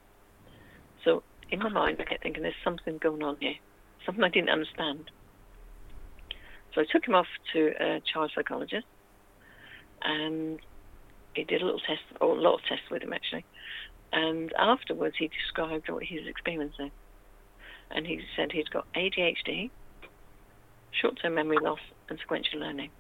So 1.03 1.23
in 1.50 1.61
my 1.61 1.71
mind, 1.71 1.97
I 1.99 2.05
kept 2.05 2.23
thinking 2.23 2.43
there's 2.43 2.55
something 2.62 2.99
going 2.99 3.23
on 3.23 3.38
here, 3.41 3.55
something 4.07 4.25
I 4.25 4.29
didn't 4.29 4.51
understand. 4.51 5.11
So 6.75 6.81
I 6.81 6.85
took 6.91 7.07
him 7.07 7.15
off 7.15 7.27
to 7.53 7.73
a 7.81 8.01
child 8.01 8.31
psychologist, 8.35 8.87
and 10.03 10.61
he 11.35 11.45
did 11.45 11.61
a 11.61 11.65
little 11.65 11.81
test, 11.81 12.03
or 12.21 12.37
a 12.37 12.41
lot 12.41 12.55
of 12.55 12.61
tests 12.69 12.89
with 12.91 13.03
him 13.03 13.13
actually. 13.13 13.45
And 14.13 14.53
afterwards, 14.59 15.17
he 15.19 15.29
described 15.29 15.91
what 15.91 16.05
he 16.05 16.17
was 16.19 16.27
experiencing. 16.27 16.93
And 17.91 18.07
he 18.07 18.21
said 18.35 18.53
he'd 18.53 18.71
got 18.71 18.87
ADHD, 18.95 19.71
short 20.93 21.19
term 21.21 21.35
memory 21.35 21.59
loss, 21.61 21.81
and 22.09 22.19
sequential 22.19 22.61
learning. 22.61 22.91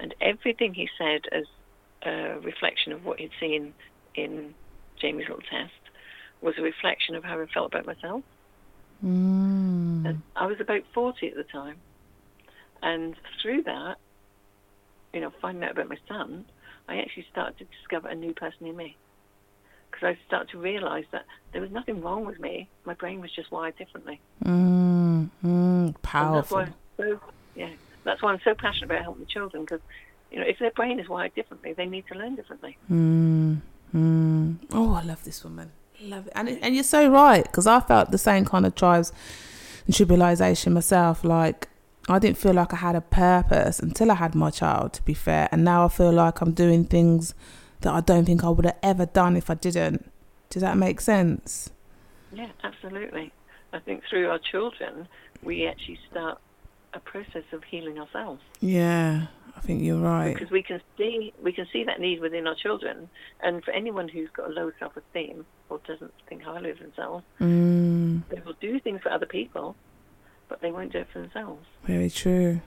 And 0.00 0.14
everything 0.20 0.74
he 0.74 0.88
said 0.98 1.22
as 1.30 1.44
a 2.04 2.38
reflection 2.40 2.92
of 2.92 3.04
what 3.04 3.20
he'd 3.20 3.30
seen 3.38 3.74
in 4.14 4.54
Jamie's 5.00 5.28
little 5.28 5.42
test 5.42 5.72
was 6.40 6.54
a 6.58 6.62
reflection 6.62 7.14
of 7.14 7.24
how 7.24 7.40
I 7.40 7.46
felt 7.46 7.72
about 7.72 7.86
myself. 7.86 8.22
Mm. 9.04 10.06
And 10.06 10.22
I 10.36 10.46
was 10.46 10.60
about 10.60 10.82
40 10.94 11.28
at 11.28 11.34
the 11.36 11.44
time. 11.44 11.76
And 12.82 13.14
through 13.40 13.62
that, 13.62 13.96
you 15.12 15.20
know, 15.20 15.32
finding 15.40 15.64
out 15.64 15.72
about 15.72 15.88
my 15.88 15.98
son, 16.08 16.44
I 16.88 16.98
actually 16.98 17.26
started 17.30 17.58
to 17.58 17.64
discover 17.64 18.08
a 18.08 18.14
new 18.14 18.34
person 18.34 18.66
in 18.66 18.76
me. 18.76 18.96
Because 19.90 20.16
I 20.16 20.26
started 20.26 20.50
to 20.50 20.58
realize 20.58 21.04
that 21.12 21.24
there 21.52 21.60
was 21.60 21.70
nothing 21.70 22.00
wrong 22.00 22.24
with 22.24 22.40
me. 22.40 22.68
My 22.84 22.94
brain 22.94 23.20
was 23.20 23.30
just 23.30 23.52
wired 23.52 23.76
differently. 23.76 24.20
Mm. 24.44 25.30
Mm. 25.44 25.44
And 25.44 25.94
that's 25.94 26.00
Powerful. 26.02 26.58
why 26.58 26.68
so, 26.96 27.20
yeah, 27.54 27.70
that's 28.04 28.22
why 28.22 28.32
I'm 28.32 28.40
so 28.44 28.54
passionate 28.54 28.90
about 28.90 29.02
helping 29.02 29.26
children. 29.26 29.64
Because, 29.64 29.80
you 30.30 30.40
know, 30.40 30.46
if 30.46 30.58
their 30.58 30.70
brain 30.70 30.98
is 30.98 31.08
wired 31.08 31.34
differently, 31.34 31.72
they 31.72 31.86
need 31.86 32.06
to 32.08 32.14
learn 32.14 32.34
differently. 32.36 32.76
Mm, 32.90 33.60
mm. 33.94 34.56
Oh, 34.72 34.94
I 34.94 35.02
love 35.02 35.24
this 35.24 35.44
woman. 35.44 35.72
Love 36.02 36.26
it. 36.26 36.32
And, 36.34 36.48
it, 36.48 36.58
and 36.62 36.74
you're 36.74 36.84
so 36.84 37.08
right, 37.08 37.44
because 37.44 37.66
I 37.66 37.80
felt 37.80 38.10
the 38.10 38.18
same 38.18 38.44
kind 38.44 38.66
of 38.66 38.74
trials 38.74 39.12
and 39.86 39.94
tribulation 39.94 40.72
myself. 40.72 41.24
Like, 41.24 41.68
I 42.08 42.18
didn't 42.18 42.38
feel 42.38 42.54
like 42.54 42.72
I 42.72 42.76
had 42.76 42.96
a 42.96 43.00
purpose 43.00 43.78
until 43.78 44.10
I 44.10 44.16
had 44.16 44.34
my 44.34 44.50
child, 44.50 44.94
to 44.94 45.02
be 45.02 45.14
fair. 45.14 45.48
And 45.52 45.64
now 45.64 45.84
I 45.84 45.88
feel 45.88 46.12
like 46.12 46.40
I'm 46.40 46.52
doing 46.52 46.84
things 46.84 47.34
that 47.82 47.92
I 47.92 48.00
don't 48.00 48.24
think 48.24 48.42
I 48.44 48.48
would 48.48 48.64
have 48.64 48.78
ever 48.82 49.06
done 49.06 49.36
if 49.36 49.48
I 49.50 49.54
didn't. 49.54 50.10
Does 50.50 50.62
that 50.62 50.76
make 50.76 51.00
sense? 51.00 51.70
Yeah, 52.32 52.50
absolutely. 52.64 53.32
I 53.72 53.78
think 53.78 54.02
through 54.08 54.28
our 54.28 54.38
children, 54.38 55.08
we 55.42 55.66
actually 55.66 55.98
start 56.10 56.38
a 56.94 57.00
process 57.00 57.44
of 57.52 57.62
healing 57.64 57.98
ourselves. 57.98 58.40
Yeah, 58.60 59.26
I 59.56 59.60
think 59.60 59.82
you're 59.82 59.98
right. 59.98 60.34
because 60.34 60.50
we 60.50 60.62
can 60.62 60.80
see 60.98 61.32
we 61.42 61.52
can 61.52 61.66
see 61.72 61.84
that 61.84 62.00
need 62.00 62.20
within 62.20 62.46
our 62.46 62.54
children, 62.54 63.08
and 63.42 63.62
for 63.64 63.70
anyone 63.72 64.08
who's 64.08 64.28
got 64.30 64.48
a 64.50 64.52
low 64.52 64.70
self-esteem 64.78 65.44
or 65.70 65.80
doesn't 65.86 66.12
think 66.28 66.42
highly 66.42 66.70
of 66.70 66.78
themselves, 66.78 67.24
Mm, 67.40 68.22
they 68.28 68.40
will 68.44 68.56
do 68.60 68.78
things 68.80 69.00
for 69.02 69.10
other 69.10 69.26
people, 69.26 69.74
but 70.48 70.60
they 70.60 70.70
won't 70.70 70.92
do 70.92 70.98
it 70.98 71.08
for 71.12 71.20
themselves. 71.20 71.64
very 71.84 72.10
true. 72.10 72.60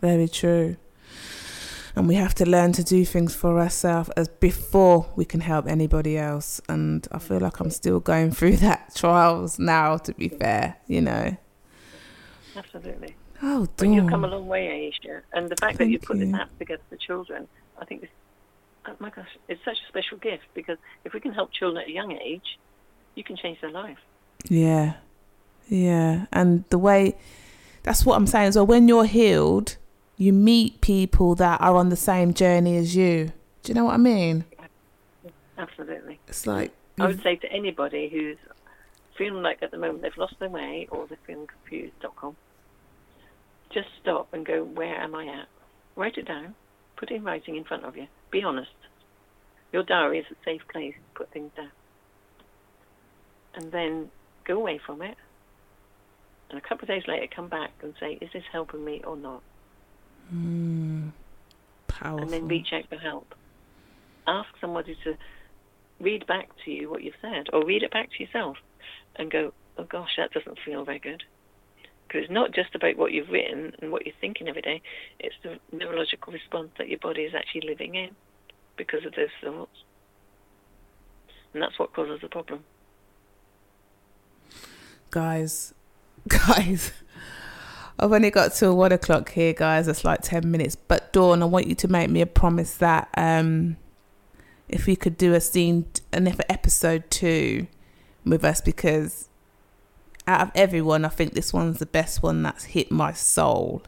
Very 0.00 0.28
true. 0.28 0.76
And 1.96 2.08
we 2.08 2.16
have 2.16 2.34
to 2.34 2.44
learn 2.44 2.72
to 2.72 2.82
do 2.84 3.04
things 3.04 3.34
for 3.36 3.58
ourselves 3.60 4.10
as 4.16 4.26
before 4.28 5.06
we 5.14 5.24
can 5.24 5.40
help 5.40 5.66
anybody 5.68 6.18
else. 6.18 6.60
And 6.68 7.06
I 7.12 7.18
feel 7.20 7.38
like 7.38 7.60
I'm 7.60 7.70
still 7.70 8.00
going 8.00 8.30
through 8.38 8.56
that 8.56 8.94
trials 8.96 9.58
now, 9.60 9.96
to 9.98 10.12
be 10.12 10.28
fair, 10.28 10.76
you 10.88 11.00
know. 11.00 11.36
Absolutely. 12.56 13.14
Oh, 13.46 13.68
But 13.76 13.88
you've 13.88 14.08
come 14.08 14.24
a 14.24 14.28
long 14.28 14.46
way, 14.48 14.90
Aiesha, 15.04 15.20
and 15.34 15.50
the 15.50 15.56
fact 15.56 15.76
that 15.78 15.86
you 15.88 15.98
Thank 15.98 16.06
put 16.06 16.18
this 16.18 16.28
you. 16.28 16.34
app 16.36 16.58
together 16.58 16.82
for 16.88 16.96
children, 16.96 17.46
I 17.78 17.84
think, 17.84 18.04
is, 18.04 18.08
oh 18.86 18.94
my 18.98 19.10
gosh, 19.10 19.28
it's 19.48 19.62
such 19.64 19.76
a 19.84 19.88
special 19.88 20.16
gift 20.16 20.44
because 20.54 20.78
if 21.04 21.12
we 21.12 21.20
can 21.20 21.32
help 21.34 21.52
children 21.52 21.82
at 21.82 21.88
a 21.88 21.92
young 21.92 22.12
age, 22.12 22.58
you 23.14 23.22
can 23.22 23.36
change 23.36 23.60
their 23.60 23.70
life. 23.70 23.98
Yeah. 24.48 24.94
Yeah. 25.68 26.26
And 26.32 26.64
the 26.70 26.78
way 26.78 27.16
that's 27.82 28.06
what 28.06 28.16
I'm 28.16 28.26
saying 28.26 28.48
as 28.48 28.56
well. 28.56 28.66
When 28.66 28.88
you're 28.88 29.04
healed, 29.04 29.76
you 30.16 30.32
meet 30.32 30.80
people 30.80 31.34
that 31.34 31.60
are 31.60 31.76
on 31.76 31.90
the 31.90 31.96
same 31.96 32.32
journey 32.32 32.76
as 32.78 32.96
you. 32.96 33.32
Do 33.62 33.72
you 33.72 33.74
know 33.74 33.84
what 33.84 33.94
I 33.94 33.98
mean? 33.98 34.44
Absolutely. 35.58 36.18
It's 36.28 36.46
like 36.46 36.72
I 36.98 37.06
would 37.06 37.22
say 37.22 37.36
to 37.36 37.52
anybody 37.52 38.08
who's 38.08 38.38
feeling 39.16 39.42
like 39.42 39.62
at 39.62 39.70
the 39.70 39.78
moment 39.78 40.02
they've 40.02 40.16
lost 40.16 40.34
their 40.40 40.48
way 40.48 40.88
or 40.90 41.06
they're 41.06 41.18
feeling 41.26 41.46
confused.com, 41.46 42.36
just 43.74 43.88
stop 44.00 44.32
and 44.32 44.46
go, 44.46 44.64
where 44.64 44.94
am 44.94 45.14
I 45.14 45.26
at? 45.26 45.48
Write 45.96 46.16
it 46.16 46.26
down. 46.26 46.54
Put 46.96 47.10
it 47.10 47.16
in 47.16 47.24
writing 47.24 47.56
in 47.56 47.64
front 47.64 47.84
of 47.84 47.96
you. 47.96 48.06
Be 48.30 48.42
honest. 48.42 48.70
Your 49.72 49.82
diary 49.82 50.20
is 50.20 50.26
a 50.30 50.36
safe 50.44 50.62
place 50.72 50.94
to 50.94 51.18
put 51.18 51.32
things 51.32 51.50
down. 51.56 51.72
And 53.56 53.72
then 53.72 54.10
go 54.44 54.56
away 54.56 54.80
from 54.84 55.02
it. 55.02 55.16
And 56.50 56.58
a 56.58 56.60
couple 56.60 56.84
of 56.84 56.88
days 56.88 57.02
later, 57.08 57.26
come 57.34 57.48
back 57.48 57.72
and 57.82 57.94
say, 57.98 58.18
is 58.20 58.30
this 58.32 58.44
helping 58.52 58.84
me 58.84 59.02
or 59.04 59.16
not? 59.16 59.42
mm, 60.32 61.10
powerful. 61.88 62.22
And 62.22 62.30
then 62.30 62.48
reach 62.48 62.72
out 62.72 62.88
for 62.88 62.96
help. 62.96 63.34
Ask 64.26 64.48
somebody 64.60 64.96
to 65.04 65.16
read 66.00 66.26
back 66.26 66.48
to 66.64 66.70
you 66.70 66.90
what 66.90 67.02
you've 67.02 67.14
said, 67.20 67.46
or 67.52 67.64
read 67.64 67.82
it 67.82 67.90
back 67.90 68.10
to 68.12 68.22
yourself 68.22 68.56
and 69.16 69.30
go, 69.30 69.52
oh 69.78 69.84
gosh, 69.84 70.10
that 70.16 70.32
doesn't 70.32 70.58
feel 70.64 70.84
very 70.84 70.98
good. 70.98 71.22
Because 72.14 72.26
it's 72.26 72.32
not 72.32 72.54
just 72.54 72.76
about 72.76 72.96
what 72.96 73.10
you've 73.10 73.28
written 73.28 73.72
and 73.82 73.90
what 73.90 74.06
you're 74.06 74.14
thinking 74.20 74.46
every 74.46 74.62
day, 74.62 74.80
it's 75.18 75.34
the 75.42 75.58
neurological 75.76 76.32
response 76.32 76.68
that 76.78 76.88
your 76.88 77.00
body 77.00 77.22
is 77.22 77.34
actually 77.34 77.62
living 77.66 77.96
in 77.96 78.10
because 78.76 79.04
of 79.04 79.14
those 79.16 79.30
thoughts. 79.42 79.82
And 81.52 81.60
that's 81.60 81.76
what 81.76 81.92
causes 81.92 82.20
the 82.20 82.28
problem. 82.28 82.62
guys, 85.10 85.74
guys. 86.28 86.92
I've 87.98 88.12
only 88.12 88.30
got 88.30 88.54
till 88.54 88.76
one 88.76 88.92
o'clock 88.92 89.32
here, 89.32 89.52
guys. 89.52 89.88
It's 89.88 90.04
like 90.04 90.20
ten 90.22 90.48
minutes. 90.52 90.76
But 90.76 91.12
Dawn, 91.12 91.42
I 91.42 91.46
want 91.46 91.66
you 91.66 91.74
to 91.74 91.88
make 91.88 92.10
me 92.10 92.20
a 92.20 92.26
promise 92.26 92.76
that 92.76 93.08
um, 93.16 93.76
if 94.68 94.86
we 94.86 94.94
could 94.94 95.18
do 95.18 95.34
a 95.34 95.40
scene, 95.40 95.86
an 96.12 96.28
episode 96.48 97.10
two 97.10 97.66
with 98.24 98.44
us, 98.44 98.60
because 98.60 99.30
out 100.26 100.40
of 100.40 100.50
everyone, 100.54 101.04
I 101.04 101.08
think 101.08 101.34
this 101.34 101.52
one's 101.52 101.78
the 101.78 101.86
best 101.86 102.22
one 102.22 102.42
that's 102.42 102.64
hit 102.64 102.90
my 102.90 103.12
soul. 103.12 103.82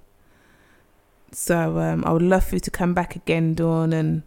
So 1.32 1.78
um, 1.78 2.04
I 2.04 2.12
would 2.12 2.22
love 2.22 2.44
for 2.44 2.56
you 2.56 2.60
to 2.60 2.70
come 2.70 2.94
back 2.94 3.16
again, 3.16 3.54
Dawn, 3.54 3.92
and 3.92 4.22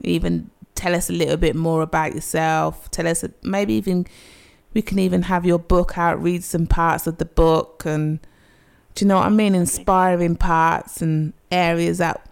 even 0.00 0.50
tell 0.74 0.94
us 0.94 1.08
a 1.08 1.12
little 1.12 1.36
bit 1.36 1.56
more 1.56 1.82
about 1.82 2.14
yourself. 2.14 2.90
Tell 2.90 3.06
us 3.06 3.24
maybe 3.42 3.74
even 3.74 4.06
we 4.74 4.82
can 4.82 4.98
even 4.98 5.22
have 5.22 5.44
your 5.44 5.58
book 5.58 5.96
out, 5.98 6.22
read 6.22 6.44
some 6.44 6.66
parts 6.66 7.06
of 7.06 7.18
the 7.18 7.24
book, 7.24 7.84
and 7.84 8.20
do 8.94 9.04
you 9.04 9.08
know 9.08 9.16
what 9.16 9.26
I 9.26 9.30
mean? 9.30 9.54
Inspiring 9.54 10.36
parts 10.36 11.00
and 11.00 11.32
areas 11.50 11.98
that 11.98 12.28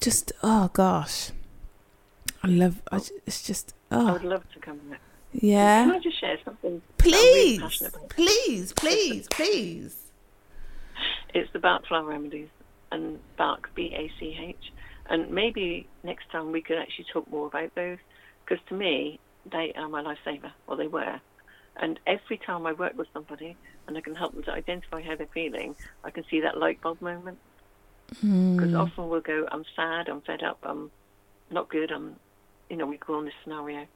just 0.00 0.32
oh 0.42 0.70
gosh, 0.72 1.30
I 2.42 2.48
love. 2.48 2.82
I, 2.90 3.00
it's 3.26 3.42
just 3.42 3.74
oh. 3.90 4.08
I 4.08 4.12
would 4.12 4.24
love 4.24 4.44
to 4.52 4.60
come 4.60 4.78
back. 4.90 5.00
Yeah. 5.32 5.84
Can. 5.84 5.94
I 5.94 5.98
just 5.98 6.20
share 6.20 6.38
something 6.44 6.80
I'm 7.00 7.10
really 7.10 7.58
Please, 7.58 7.92
please, 8.08 8.72
please, 8.72 9.28
please. 9.28 9.96
It's 11.34 11.52
the 11.52 11.58
Bach 11.58 11.86
Flower 11.86 12.04
Remedies 12.04 12.48
and 12.90 13.18
Bach, 13.36 13.70
B 13.74 13.92
A 13.94 14.10
C 14.18 14.36
H. 14.40 14.72
And 15.10 15.30
maybe 15.30 15.86
next 16.02 16.30
time 16.30 16.52
we 16.52 16.60
could 16.60 16.78
actually 16.78 17.06
talk 17.12 17.30
more 17.30 17.46
about 17.46 17.74
those 17.74 17.98
because 18.44 18.64
to 18.68 18.74
me, 18.74 19.18
they 19.50 19.72
are 19.76 19.88
my 19.88 20.02
lifesaver, 20.02 20.52
or 20.66 20.76
they 20.76 20.86
were. 20.86 21.20
And 21.76 21.98
every 22.06 22.38
time 22.38 22.66
I 22.66 22.72
work 22.72 22.96
with 22.96 23.08
somebody 23.12 23.56
and 23.86 23.96
I 23.96 24.00
can 24.00 24.14
help 24.14 24.34
them 24.34 24.42
to 24.44 24.52
identify 24.52 25.00
how 25.00 25.16
they're 25.16 25.26
feeling, 25.32 25.76
I 26.04 26.10
can 26.10 26.24
see 26.30 26.40
that 26.40 26.58
light 26.58 26.80
bulb 26.80 27.00
moment. 27.00 27.38
Hmm. 28.20 28.56
Because 28.56 28.74
often 28.74 29.08
we'll 29.08 29.20
go, 29.20 29.46
I'm 29.50 29.64
sad, 29.76 30.08
I'm 30.08 30.22
fed 30.22 30.42
up, 30.42 30.58
I'm 30.62 30.90
not 31.50 31.68
good, 31.68 31.92
I'm, 31.92 32.16
you 32.68 32.76
know, 32.76 32.86
we 32.86 32.96
go 32.96 33.14
on 33.14 33.26
this 33.26 33.34
scenario. 33.44 33.86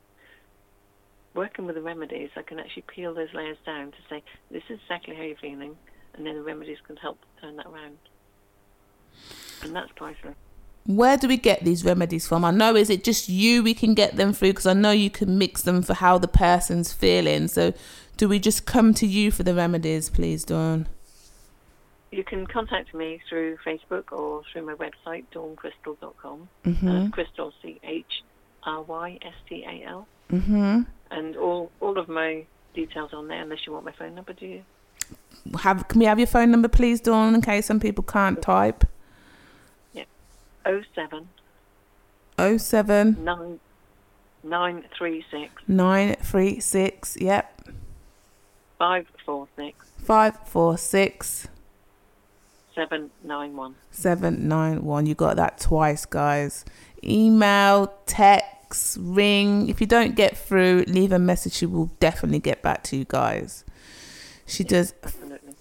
Working 1.35 1.67
with 1.67 1.77
the 1.77 1.83
remedies, 1.83 2.31
I 2.37 2.43
can 2.43 2.59
actually 2.59 2.85
peel 2.95 3.15
those 3.15 3.33
layers 3.33 3.57
down 3.65 3.93
to 3.93 3.97
say, 4.11 4.23
this 4.51 4.63
is 4.69 4.79
exactly 4.83 5.15
how 5.15 5.23
you're 5.23 5.37
feeling, 5.37 5.77
and 6.15 6.27
then 6.27 6.35
the 6.35 6.43
remedies 6.43 6.79
can 6.87 6.97
help 6.97 7.19
turn 7.41 7.57
that 7.57 7.67
around. 7.67 7.97
And 9.63 9.75
that's 9.75 9.91
priceless. 9.93 10.35
Where 10.85 11.17
do 11.17 11.29
we 11.29 11.37
get 11.37 11.65
these 11.65 11.85
remedies 11.85 12.27
from? 12.27 12.45
I 12.45 12.51
know 12.51 12.75
is 12.75 12.91
it 12.91 13.05
just 13.05 13.29
you 13.29 13.63
we 13.63 13.73
can 13.73 13.95
get 13.95 14.17
them 14.17 14.33
through 14.33 14.51
because 14.51 14.67
I 14.67 14.73
know 14.73 14.91
you 14.91 15.11
can 15.11 15.39
mix 15.39 15.63
them 15.63 15.83
for 15.83 15.95
how 15.95 16.19
the 16.19 16.29
person's 16.29 16.93
feeling. 16.93 17.47
So 17.49 17.73
do 18.17 18.29
we 18.29 18.41
just 18.41 18.67
come 18.67 18.93
to 18.95 19.07
you 19.07 19.31
for 19.31 19.45
the 19.45 19.55
remedies, 19.55 20.11
please, 20.11 20.45
Dawn? 20.45 20.89
You 22.11 22.25
can 22.25 22.47
contact 22.47 22.93
me 22.93 23.21
through 23.29 23.59
Facebook 23.65 24.13
or 24.13 24.43
through 24.53 24.67
my 24.67 24.75
website, 24.75 25.25
dawncrystal.com. 25.33 26.49
Mhm. 26.65 26.83
And 26.83 27.05
it's 27.05 27.15
Crystal, 27.15 27.55
C 27.63 27.81
H 27.85 28.23
R 28.65 28.83
Y 28.83 29.19
S 29.23 29.35
T 29.49 29.65
A 29.67 29.89
L. 29.89 30.07
Mhm. 30.31 30.87
And 31.11 31.37
all, 31.37 31.71
all 31.81 31.99
of 31.99 32.09
my 32.09 32.45
details 32.75 33.13
on 33.13 33.29
there, 33.29 33.43
unless 33.43 33.67
you 33.67 33.73
want 33.73 33.85
my 33.85 33.93
phone 33.93 34.15
number, 34.15 34.33
do 34.33 34.47
you? 34.47 34.63
have 35.61 35.89
can 35.89 35.99
we 35.99 36.07
have 36.07 36.19
your 36.19 36.27
phone 36.27 36.51
number, 36.51 36.69
please, 36.69 37.01
Dawn, 37.01 37.35
in 37.35 37.43
case 37.43 37.67
some 37.67 37.81
people 37.81 38.05
can't 38.05 38.41
type? 38.41 38.85
Yeah. 39.93 40.05
Oh 40.65 40.83
seven. 40.95 41.29
Oh 42.39 42.57
seven. 42.57 43.23
Nine. 43.25 43.61
Nine 44.45 44.85
three 44.97 45.25
six. 45.31 45.51
Nine 45.69 46.17
three 46.17 46.61
six. 46.61 47.17
Yep. 47.21 47.69
Five 48.79 49.07
four 49.25 49.49
six. 49.57 49.87
Five 49.99 50.39
four 50.47 50.77
six. 50.79 51.49
Seven 52.75 53.11
nine 53.23 53.55
one. 53.55 53.75
Seven 53.91 54.49
nine 54.49 54.85
one. 54.85 55.07
You 55.07 55.15
got 55.15 55.37
that 55.37 55.59
twice, 55.59 56.05
guys. 56.07 56.65
Email, 57.05 57.93
text, 58.07 58.47
ring. 59.01 59.69
If 59.69 59.81
you 59.81 59.87
don't 59.87 60.15
get 60.15 60.37
through, 60.37 60.85
leave 60.87 61.13
a 61.13 61.19
message. 61.19 61.55
She 61.55 61.67
will 61.67 61.91
definitely 62.01 62.41
get 62.41 62.63
back 62.63 62.83
to 62.85 62.97
you 62.97 63.05
guys. 63.05 63.65
She 64.47 64.65
does 64.65 64.95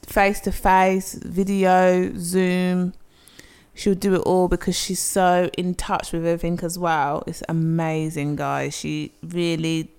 face 0.05 0.39
to 0.41 0.51
face, 0.51 1.13
video, 1.13 2.11
Zoom. 2.17 2.93
She'll 3.73 3.95
do 3.95 4.15
it 4.15 4.19
all 4.19 4.47
because 4.47 4.77
she's 4.77 4.99
so 4.99 5.49
in 5.57 5.75
touch 5.75 6.11
with 6.11 6.25
everything 6.25 6.59
as 6.63 6.77
well. 6.77 7.23
It's 7.25 7.43
amazing, 7.47 8.35
guys. 8.35 8.75
She 8.75 9.13
really 9.23 9.91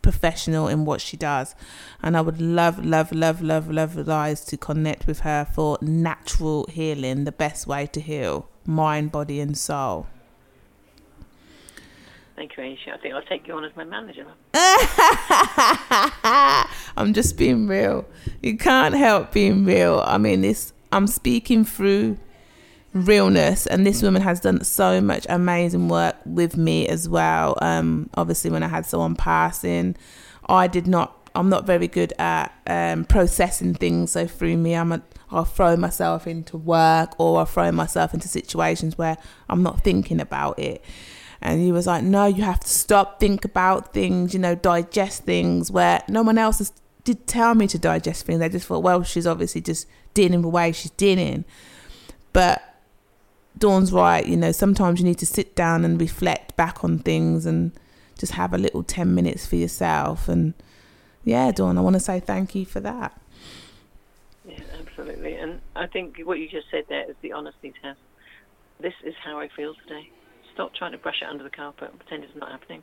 professional 0.00 0.68
in 0.68 0.84
what 0.84 1.00
she 1.00 1.16
does. 1.16 1.54
And 2.02 2.16
I 2.16 2.22
would 2.22 2.40
love, 2.40 2.84
love, 2.84 3.12
love, 3.12 3.42
love, 3.42 3.70
love 3.70 4.06
guys 4.06 4.44
to 4.46 4.56
connect 4.56 5.06
with 5.06 5.20
her 5.20 5.44
for 5.44 5.78
natural 5.82 6.66
healing, 6.70 7.24
the 7.24 7.32
best 7.32 7.66
way 7.66 7.86
to 7.86 8.00
heal 8.00 8.48
mind, 8.64 9.10
body, 9.10 9.40
and 9.40 9.56
soul. 9.56 10.06
Thank 12.38 12.56
you, 12.56 12.62
Aiesha. 12.62 12.94
I 12.94 12.98
think 12.98 13.14
I'll 13.14 13.22
take 13.22 13.48
you 13.48 13.54
on 13.54 13.64
as 13.64 13.74
my 13.74 13.82
manager. 13.82 14.24
I'm 16.96 17.12
just 17.12 17.36
being 17.36 17.66
real. 17.66 18.06
You 18.40 18.56
can't 18.56 18.94
help 18.94 19.32
being 19.32 19.64
real. 19.64 20.04
I 20.06 20.18
mean, 20.18 20.42
this. 20.42 20.72
I'm 20.92 21.08
speaking 21.08 21.64
through 21.64 22.16
realness 22.92 23.66
and 23.66 23.84
this 23.84 24.04
woman 24.04 24.22
has 24.22 24.38
done 24.38 24.62
so 24.62 25.00
much 25.00 25.26
amazing 25.28 25.88
work 25.88 26.14
with 26.24 26.56
me 26.56 26.88
as 26.88 27.06
well 27.06 27.54
um 27.60 28.08
obviously 28.14 28.50
when 28.50 28.62
i 28.62 28.66
had 28.66 28.86
someone 28.86 29.14
passing 29.14 29.94
i 30.48 30.66
did 30.66 30.86
not 30.86 31.28
i'm 31.34 31.50
not 31.50 31.66
very 31.66 31.86
good 31.86 32.14
at 32.18 32.50
um 32.66 33.04
processing 33.04 33.74
things 33.74 34.12
so 34.12 34.26
through 34.26 34.56
me 34.56 34.74
i'm 34.74 34.90
a 34.90 35.02
i'll 35.30 35.44
throw 35.44 35.76
myself 35.76 36.26
into 36.26 36.56
work 36.56 37.10
or 37.20 37.40
i'll 37.40 37.44
throw 37.44 37.70
myself 37.70 38.14
into 38.14 38.26
situations 38.26 38.96
where 38.96 39.18
i'm 39.50 39.62
not 39.62 39.84
thinking 39.84 40.18
about 40.18 40.58
it 40.58 40.82
and 41.40 41.60
he 41.60 41.72
was 41.72 41.86
like 41.86 42.02
no 42.02 42.26
you 42.26 42.42
have 42.42 42.60
to 42.60 42.68
stop 42.68 43.20
think 43.20 43.44
about 43.44 43.92
things 43.92 44.32
you 44.34 44.40
know 44.40 44.54
digest 44.54 45.24
things 45.24 45.70
where 45.70 46.02
no 46.08 46.22
one 46.22 46.38
else 46.38 46.58
has, 46.58 46.72
did 47.04 47.26
tell 47.26 47.54
me 47.54 47.66
to 47.66 47.78
digest 47.78 48.26
things 48.26 48.38
they 48.38 48.48
just 48.48 48.66
thought 48.66 48.82
well 48.82 49.02
she's 49.02 49.26
obviously 49.26 49.60
just 49.60 49.86
dealing 50.14 50.42
the 50.42 50.48
way 50.48 50.72
she's 50.72 50.90
dealing 50.92 51.44
but 52.32 52.62
Dawn's 53.58 53.92
right, 53.92 54.26
you 54.26 54.36
know, 54.36 54.52
sometimes 54.52 55.00
you 55.00 55.04
need 55.04 55.18
to 55.18 55.26
sit 55.26 55.56
down 55.56 55.84
and 55.84 56.00
reflect 56.00 56.56
back 56.56 56.84
on 56.84 56.98
things 57.00 57.44
and 57.44 57.72
just 58.16 58.32
have 58.32 58.52
a 58.52 58.58
little 58.58 58.82
10 58.82 59.14
minutes 59.14 59.46
for 59.46 59.56
yourself. 59.56 60.28
And 60.28 60.54
yeah, 61.24 61.50
Dawn, 61.50 61.76
I 61.76 61.80
want 61.80 61.94
to 61.94 62.00
say 62.00 62.20
thank 62.20 62.54
you 62.54 62.64
for 62.64 62.80
that. 62.80 63.20
Yeah, 64.46 64.60
absolutely. 64.78 65.34
And 65.36 65.60
I 65.74 65.86
think 65.86 66.18
what 66.20 66.38
you 66.38 66.48
just 66.48 66.70
said 66.70 66.84
there 66.88 67.10
is 67.10 67.16
the 67.20 67.32
honesty 67.32 67.72
test. 67.82 67.98
This 68.80 68.94
is 69.02 69.14
how 69.24 69.40
I 69.40 69.48
feel 69.48 69.74
today. 69.74 70.10
Stop 70.58 70.74
trying 70.74 70.92
to 70.92 70.98
brush 70.98 71.22
it 71.22 71.28
under 71.28 71.44
the 71.44 71.50
carpet 71.50 71.90
and 71.90 72.00
pretend 72.00 72.24
it's 72.24 72.34
not 72.34 72.50
happening. 72.50 72.82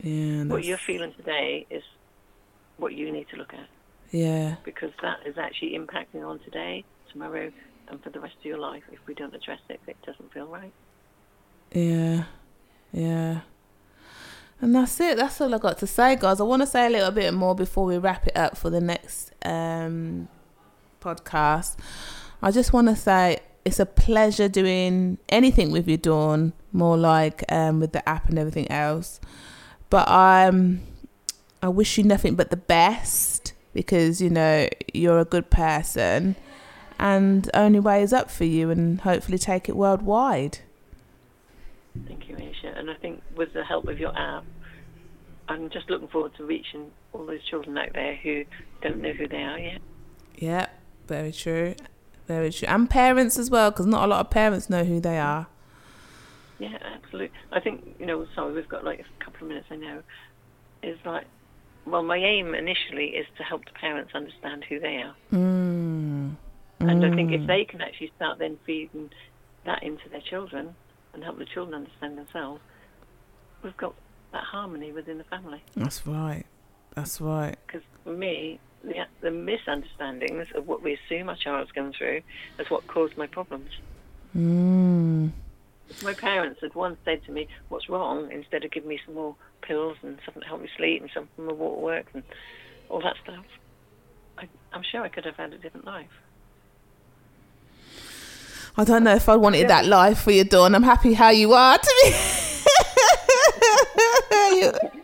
Yeah. 0.00 0.44
What 0.44 0.64
you're 0.64 0.78
feeling 0.78 1.12
today 1.14 1.66
is 1.68 1.82
what 2.76 2.94
you 2.94 3.10
need 3.10 3.28
to 3.30 3.36
look 3.36 3.52
at. 3.52 3.66
Yeah. 4.12 4.54
Because 4.64 4.92
that 5.02 5.18
is 5.26 5.36
actually 5.36 5.76
impacting 5.76 6.24
on 6.24 6.38
today, 6.38 6.84
tomorrow, 7.10 7.50
and 7.90 8.02
for 8.02 8.10
the 8.10 8.20
rest 8.20 8.36
of 8.38 8.44
your 8.44 8.58
life 8.58 8.82
if 8.92 8.98
we 9.06 9.14
don't 9.14 9.34
address 9.34 9.60
it 9.68 9.80
it 9.86 9.96
doesn't 10.04 10.32
feel 10.32 10.46
right 10.46 10.72
yeah 11.72 12.24
yeah 12.92 13.40
and 14.60 14.74
that's 14.74 15.00
it 15.00 15.16
that's 15.16 15.40
all 15.40 15.54
i 15.54 15.58
got 15.58 15.78
to 15.78 15.86
say 15.86 16.16
guys 16.16 16.40
i 16.40 16.42
want 16.42 16.62
to 16.62 16.66
say 16.66 16.86
a 16.86 16.90
little 16.90 17.10
bit 17.10 17.32
more 17.34 17.54
before 17.54 17.84
we 17.84 17.98
wrap 17.98 18.26
it 18.26 18.36
up 18.36 18.56
for 18.56 18.70
the 18.70 18.80
next 18.80 19.32
um 19.44 20.28
podcast 21.00 21.76
i 22.42 22.50
just 22.50 22.72
want 22.72 22.88
to 22.88 22.96
say 22.96 23.38
it's 23.64 23.80
a 23.80 23.86
pleasure 23.86 24.48
doing 24.48 25.18
anything 25.28 25.70
with 25.70 25.88
you 25.88 25.96
dawn 25.96 26.52
more 26.72 26.96
like 26.96 27.44
um 27.50 27.80
with 27.80 27.92
the 27.92 28.08
app 28.08 28.28
and 28.28 28.38
everything 28.38 28.70
else 28.70 29.20
but 29.90 30.08
i'm 30.08 30.82
i 31.62 31.68
wish 31.68 31.98
you 31.98 32.04
nothing 32.04 32.34
but 32.34 32.50
the 32.50 32.56
best 32.56 33.52
because 33.74 34.20
you 34.20 34.30
know 34.30 34.68
you're 34.92 35.18
a 35.18 35.24
good 35.24 35.50
person 35.50 36.36
and 36.98 37.48
only 37.54 37.80
way 37.80 38.02
is 38.02 38.12
up 38.12 38.30
for 38.30 38.44
you 38.44 38.70
and 38.70 39.00
hopefully 39.02 39.38
take 39.38 39.68
it 39.68 39.76
worldwide. 39.76 40.58
Thank 42.06 42.28
you, 42.28 42.36
Aiesha. 42.36 42.76
And 42.78 42.90
I 42.90 42.94
think 42.94 43.22
with 43.36 43.52
the 43.52 43.64
help 43.64 43.86
of 43.88 43.98
your 43.98 44.16
app, 44.18 44.44
I'm 45.48 45.70
just 45.70 45.88
looking 45.88 46.08
forward 46.08 46.34
to 46.36 46.44
reaching 46.44 46.90
all 47.12 47.24
those 47.24 47.44
children 47.44 47.78
out 47.78 47.92
there 47.94 48.16
who 48.16 48.44
don't 48.82 49.00
know 49.00 49.12
who 49.12 49.28
they 49.28 49.42
are 49.42 49.58
yet. 49.58 49.80
Yeah, 50.36 50.66
very 51.06 51.32
true. 51.32 51.74
Very 52.28 52.52
true. 52.52 52.68
And 52.68 52.88
parents 52.88 53.38
as 53.38 53.50
well, 53.50 53.70
because 53.70 53.86
not 53.86 54.04
a 54.04 54.06
lot 54.06 54.20
of 54.20 54.30
parents 54.30 54.68
know 54.68 54.84
who 54.84 55.00
they 55.00 55.18
are. 55.18 55.46
Yeah, 56.58 56.76
absolutely. 56.94 57.36
I 57.50 57.60
think, 57.60 57.96
you 57.98 58.04
know, 58.04 58.26
sorry, 58.34 58.52
we've 58.52 58.68
got 58.68 58.84
like 58.84 59.00
a 59.00 59.24
couple 59.24 59.42
of 59.42 59.48
minutes, 59.48 59.66
I 59.70 59.76
know. 59.76 60.02
Is 60.82 60.98
like, 61.06 61.24
well, 61.86 62.02
my 62.02 62.18
aim 62.18 62.54
initially 62.54 63.06
is 63.06 63.26
to 63.38 63.42
help 63.42 63.64
the 63.64 63.72
parents 63.72 64.12
understand 64.14 64.64
who 64.68 64.78
they 64.78 64.96
are. 64.96 65.16
Mm. 65.32 66.36
And 66.80 67.04
I 67.04 67.14
think 67.14 67.32
if 67.32 67.40
mm. 67.40 67.46
they 67.46 67.64
can 67.64 67.80
actually 67.80 68.12
start 68.14 68.38
then 68.38 68.58
feeding 68.66 69.10
that 69.64 69.82
into 69.82 70.08
their 70.10 70.20
children 70.20 70.74
and 71.14 71.24
help 71.24 71.38
the 71.38 71.46
children 71.46 71.74
understand 71.74 72.18
themselves, 72.18 72.60
we've 73.62 73.76
got 73.76 73.94
that 74.32 74.44
harmony 74.44 74.92
within 74.92 75.16
the 75.16 75.24
family. 75.24 75.62
That's 75.74 76.06
right. 76.06 76.44
That's 76.94 77.20
right. 77.20 77.56
Because 77.66 77.82
for 78.04 78.12
me, 78.12 78.60
the, 78.88 79.06
the 79.20 79.30
misunderstandings 79.30 80.48
of 80.54 80.66
what 80.66 80.82
we 80.82 80.94
assume 80.94 81.28
our 81.28 81.36
child's 81.36 81.72
going 81.72 81.92
through 81.92 82.22
is 82.58 82.70
what 82.70 82.86
caused 82.86 83.16
my 83.16 83.26
problems. 83.26 83.70
Mm. 84.36 85.30
My 86.02 86.14
parents 86.14 86.60
had 86.60 86.74
once 86.74 86.98
said 87.04 87.24
to 87.24 87.32
me, 87.32 87.48
"What's 87.68 87.88
wrong?" 87.88 88.30
Instead 88.30 88.64
of 88.64 88.70
giving 88.70 88.88
me 88.88 89.00
some 89.04 89.14
more 89.14 89.34
pills 89.62 89.96
and 90.02 90.18
something 90.24 90.42
to 90.42 90.48
help 90.48 90.60
me 90.60 90.68
sleep 90.76 91.00
and 91.02 91.10
something 91.12 91.44
more 91.44 91.54
water 91.54 91.80
work 91.80 92.06
and 92.14 92.22
all 92.88 93.00
that 93.00 93.16
stuff, 93.22 93.44
I, 94.36 94.48
I'm 94.72 94.82
sure 94.82 95.02
I 95.02 95.08
could 95.08 95.24
have 95.24 95.36
had 95.36 95.52
a 95.52 95.58
different 95.58 95.86
life. 95.86 96.10
I 98.76 98.84
don't 98.84 99.02
know 99.02 99.14
if 99.14 99.28
I 99.28 99.36
wanted 99.36 99.68
that 99.68 99.86
life 99.86 100.20
for 100.20 100.30
you, 100.30 100.44
Dawn. 100.44 100.74
I'm 100.74 100.84
happy 100.84 101.14
how 101.14 101.30
you 101.30 101.52
are. 101.52 101.78
To 101.78 101.94
me. 102.04 102.14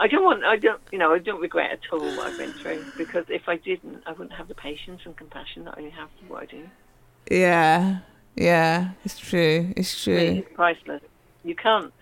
I 0.00 0.08
don't 0.08 0.24
want. 0.24 0.44
I 0.44 0.56
don't. 0.56 0.80
You 0.90 0.98
know. 0.98 1.12
I 1.12 1.18
don't 1.18 1.40
regret 1.40 1.72
at 1.72 1.80
all 1.92 2.00
what 2.00 2.26
I've 2.26 2.38
been 2.38 2.52
through 2.52 2.84
because 2.96 3.26
if 3.28 3.48
I 3.48 3.56
didn't, 3.56 4.02
I 4.06 4.12
wouldn't 4.12 4.32
have 4.32 4.48
the 4.48 4.54
patience 4.54 5.02
and 5.04 5.16
compassion 5.16 5.64
that 5.66 5.76
I 5.76 5.82
have 5.82 6.08
for 6.18 6.32
what 6.32 6.42
I 6.42 6.46
do. 6.46 6.68
Yeah. 7.30 7.98
Yeah. 8.34 8.92
It's 9.04 9.18
true. 9.18 9.72
It's 9.76 10.02
true. 10.02 10.16
It's 10.16 10.54
priceless. 10.54 11.02
You 11.44 11.54
can't. 11.54 11.92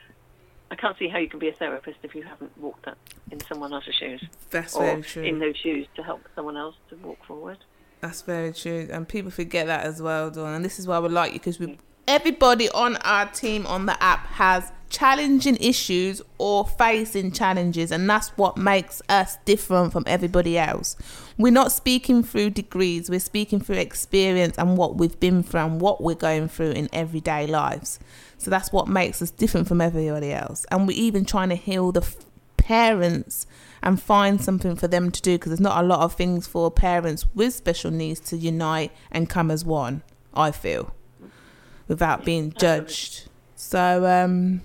I 0.70 0.76
can't 0.76 0.96
see 0.98 1.08
how 1.08 1.18
you 1.18 1.28
can 1.28 1.38
be 1.38 1.48
a 1.48 1.52
therapist 1.52 1.98
if 2.02 2.14
you 2.14 2.22
haven't 2.22 2.56
walked 2.58 2.84
that 2.84 2.98
in 3.30 3.40
someone 3.40 3.72
else's 3.72 3.94
shoes. 3.94 4.22
That's 4.50 4.76
very 4.76 5.02
true. 5.02 5.24
In 5.24 5.38
those 5.38 5.56
shoes 5.56 5.86
to 5.96 6.02
help 6.02 6.20
someone 6.34 6.56
else 6.56 6.76
to 6.90 6.96
walk 6.96 7.24
forward. 7.24 7.58
That's 8.00 8.22
very 8.22 8.52
true, 8.52 8.88
and 8.92 9.08
people 9.08 9.30
forget 9.30 9.66
that 9.66 9.84
as 9.84 10.00
well, 10.00 10.30
Dawn. 10.30 10.54
And 10.54 10.64
this 10.64 10.78
is 10.78 10.86
why 10.86 11.00
we 11.00 11.08
like 11.08 11.32
you 11.32 11.40
because 11.40 11.58
we 11.58 11.78
everybody 12.06 12.68
on 12.70 12.96
our 12.98 13.26
team 13.26 13.66
on 13.66 13.86
the 13.86 14.02
app 14.02 14.26
has 14.26 14.72
challenging 14.90 15.56
issues 15.56 16.22
or 16.38 16.66
facing 16.66 17.30
challenges 17.32 17.90
and 17.90 18.08
that's 18.08 18.28
what 18.30 18.56
makes 18.56 19.02
us 19.08 19.36
different 19.44 19.92
from 19.92 20.04
everybody 20.06 20.58
else. 20.58 20.96
We're 21.36 21.52
not 21.52 21.72
speaking 21.72 22.22
through 22.22 22.50
degrees 22.50 23.10
we're 23.10 23.20
speaking 23.20 23.60
through 23.60 23.76
experience 23.76 24.56
and 24.58 24.76
what 24.76 24.96
we've 24.96 25.18
been 25.20 25.42
through 25.42 25.60
and 25.60 25.80
what 25.80 26.02
we're 26.02 26.14
going 26.14 26.48
through 26.48 26.72
in 26.72 26.88
everyday 26.92 27.46
lives. 27.46 27.98
So 28.38 28.50
that's 28.50 28.72
what 28.72 28.88
makes 28.88 29.20
us 29.20 29.30
different 29.30 29.68
from 29.68 29.80
everybody 29.80 30.32
else. 30.32 30.64
And 30.70 30.86
we're 30.86 30.98
even 30.98 31.24
trying 31.24 31.48
to 31.48 31.56
heal 31.56 31.92
the 31.92 32.02
f- 32.02 32.16
parents 32.56 33.46
and 33.82 34.00
find 34.00 34.40
something 34.40 34.76
for 34.76 34.88
them 34.88 35.10
to 35.10 35.22
do 35.22 35.34
because 35.34 35.50
there's 35.50 35.60
not 35.60 35.82
a 35.82 35.86
lot 35.86 36.00
of 36.00 36.14
things 36.14 36.46
for 36.46 36.70
parents 36.70 37.26
with 37.34 37.54
special 37.54 37.90
needs 37.90 38.20
to 38.20 38.36
unite 38.36 38.92
and 39.10 39.28
come 39.28 39.50
as 39.50 39.64
one, 39.64 40.02
I 40.34 40.50
feel, 40.50 40.94
without 41.88 42.24
being 42.24 42.52
judged. 42.52 43.28
So, 43.56 44.06
um, 44.06 44.62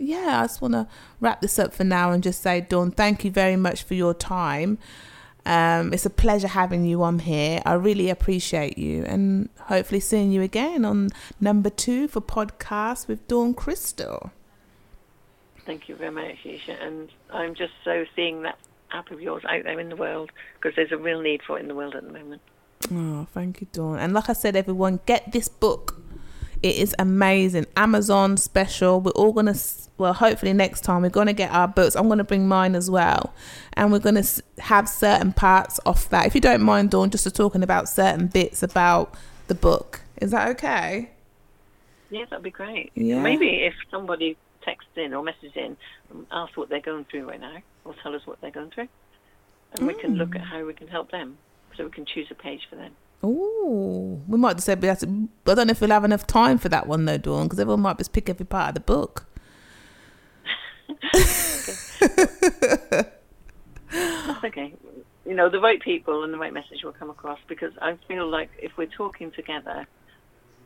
yeah, 0.00 0.40
I 0.40 0.44
just 0.44 0.62
want 0.62 0.74
to 0.74 0.86
wrap 1.20 1.40
this 1.40 1.58
up 1.58 1.72
for 1.74 1.84
now 1.84 2.10
and 2.12 2.22
just 2.22 2.42
say, 2.42 2.60
Dawn, 2.60 2.90
thank 2.90 3.24
you 3.24 3.30
very 3.30 3.56
much 3.56 3.82
for 3.82 3.94
your 3.94 4.14
time. 4.14 4.78
Um, 5.46 5.92
it's 5.92 6.04
a 6.04 6.10
pleasure 6.10 6.48
having 6.48 6.84
you 6.84 7.02
on 7.02 7.20
here. 7.20 7.62
I 7.64 7.74
really 7.74 8.10
appreciate 8.10 8.76
you 8.76 9.04
and 9.04 9.48
hopefully 9.62 10.00
seeing 10.00 10.32
you 10.32 10.42
again 10.42 10.84
on 10.84 11.10
number 11.40 11.70
two 11.70 12.08
for 12.08 12.20
podcast 12.20 13.08
with 13.08 13.26
Dawn 13.26 13.54
Crystal. 13.54 14.32
Thank 15.64 15.88
you 15.88 15.96
very 15.96 16.10
much, 16.10 16.36
Aiesha. 16.44 16.82
And 16.82 17.10
I'm 17.32 17.54
just 17.54 17.72
so 17.84 18.04
seeing 18.14 18.42
that 18.42 18.58
app 18.92 19.10
of 19.10 19.20
yours 19.20 19.44
out 19.48 19.64
there 19.64 19.78
in 19.78 19.88
the 19.88 19.96
world 19.96 20.30
because 20.54 20.74
there's 20.76 20.92
a 20.92 20.98
real 20.98 21.20
need 21.20 21.42
for 21.42 21.58
it 21.58 21.62
in 21.62 21.68
the 21.68 21.74
world 21.74 21.94
at 21.94 22.04
the 22.04 22.12
moment. 22.12 22.42
Oh, 22.92 23.26
thank 23.32 23.60
you, 23.60 23.66
Dawn. 23.72 23.98
And 23.98 24.12
like 24.12 24.28
I 24.28 24.32
said, 24.32 24.56
everyone, 24.56 25.00
get 25.06 25.32
this 25.32 25.48
book. 25.48 26.00
It 26.62 26.76
is 26.76 26.94
amazing. 26.98 27.66
Amazon 27.76 28.36
special. 28.36 29.00
We're 29.00 29.12
all 29.12 29.32
gonna, 29.32 29.54
well, 29.96 30.12
hopefully 30.12 30.52
next 30.52 30.82
time 30.82 31.02
we're 31.02 31.08
gonna 31.08 31.32
get 31.32 31.50
our 31.50 31.66
books. 31.66 31.96
I'm 31.96 32.08
gonna 32.08 32.24
bring 32.24 32.46
mine 32.48 32.74
as 32.74 32.90
well, 32.90 33.32
and 33.72 33.90
we're 33.90 33.98
gonna 33.98 34.24
have 34.58 34.88
certain 34.88 35.32
parts 35.32 35.80
off 35.86 36.10
that. 36.10 36.26
If 36.26 36.34
you 36.34 36.40
don't 36.40 36.62
mind, 36.62 36.90
Dawn, 36.90 37.10
just 37.10 37.34
talking 37.34 37.62
about 37.62 37.88
certain 37.88 38.26
bits 38.26 38.62
about 38.62 39.14
the 39.46 39.54
book. 39.54 40.02
Is 40.20 40.32
that 40.32 40.48
okay? 40.48 41.10
Yeah, 42.10 42.24
that'd 42.28 42.42
be 42.42 42.50
great. 42.50 42.92
Yeah. 42.94 43.22
Maybe 43.22 43.62
if 43.62 43.74
somebody 43.90 44.36
texts 44.62 44.90
in 44.96 45.14
or 45.14 45.22
messages 45.22 45.52
in, 45.54 45.76
um, 46.10 46.18
and 46.18 46.26
asks 46.30 46.56
what 46.56 46.68
they're 46.68 46.80
going 46.80 47.06
through 47.06 47.28
right 47.28 47.40
now, 47.40 47.56
or 47.86 47.94
tell 48.02 48.14
us 48.14 48.26
what 48.26 48.40
they're 48.42 48.50
going 48.50 48.70
through, 48.70 48.88
and 49.72 49.86
we 49.86 49.94
can 49.94 50.16
look 50.16 50.30
mm. 50.30 50.40
at 50.40 50.46
how 50.46 50.64
we 50.66 50.74
can 50.74 50.88
help 50.88 51.10
them, 51.10 51.38
so 51.74 51.84
we 51.84 51.90
can 51.90 52.04
choose 52.04 52.26
a 52.30 52.34
page 52.34 52.66
for 52.68 52.76
them. 52.76 52.92
Ooh, 53.22 54.22
we 54.26 54.38
might 54.38 54.54
just 54.54 54.66
say 54.66 54.74
to. 54.74 54.88
I 54.90 54.94
don't 55.54 55.66
know 55.66 55.70
if 55.72 55.80
we'll 55.80 55.90
have 55.90 56.04
enough 56.04 56.26
time 56.26 56.56
for 56.58 56.68
that 56.70 56.86
one 56.86 57.04
though, 57.04 57.18
Dawn, 57.18 57.44
because 57.44 57.60
everyone 57.60 57.80
might 57.82 57.98
just 57.98 58.12
pick 58.12 58.28
every 58.28 58.46
part 58.46 58.68
of 58.70 58.74
the 58.74 58.80
book. 58.80 59.26
That's 63.92 64.44
okay. 64.44 64.74
You 65.26 65.34
know, 65.34 65.48
the 65.48 65.60
right 65.60 65.80
people 65.80 66.24
and 66.24 66.32
the 66.32 66.38
right 66.38 66.52
message 66.52 66.82
will 66.82 66.92
come 66.92 67.10
across 67.10 67.38
because 67.48 67.72
I 67.80 67.96
feel 68.08 68.28
like 68.28 68.50
if 68.58 68.76
we're 68.76 68.86
talking 68.86 69.30
together, 69.32 69.86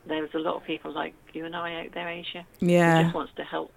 there's 0.07 0.33
a 0.35 0.39
lot 0.39 0.57
of 0.57 0.65
people 0.65 0.93
like 0.93 1.15
you 1.33 1.45
and 1.45 1.57
I 1.57 1.85
out 1.85 1.93
there, 1.95 2.07
Aiesha, 2.07 2.45
who 2.61 2.67
Yeah, 2.67 3.03
just 3.03 3.15
wants 3.15 3.33
to 3.37 3.45
help. 3.45 3.73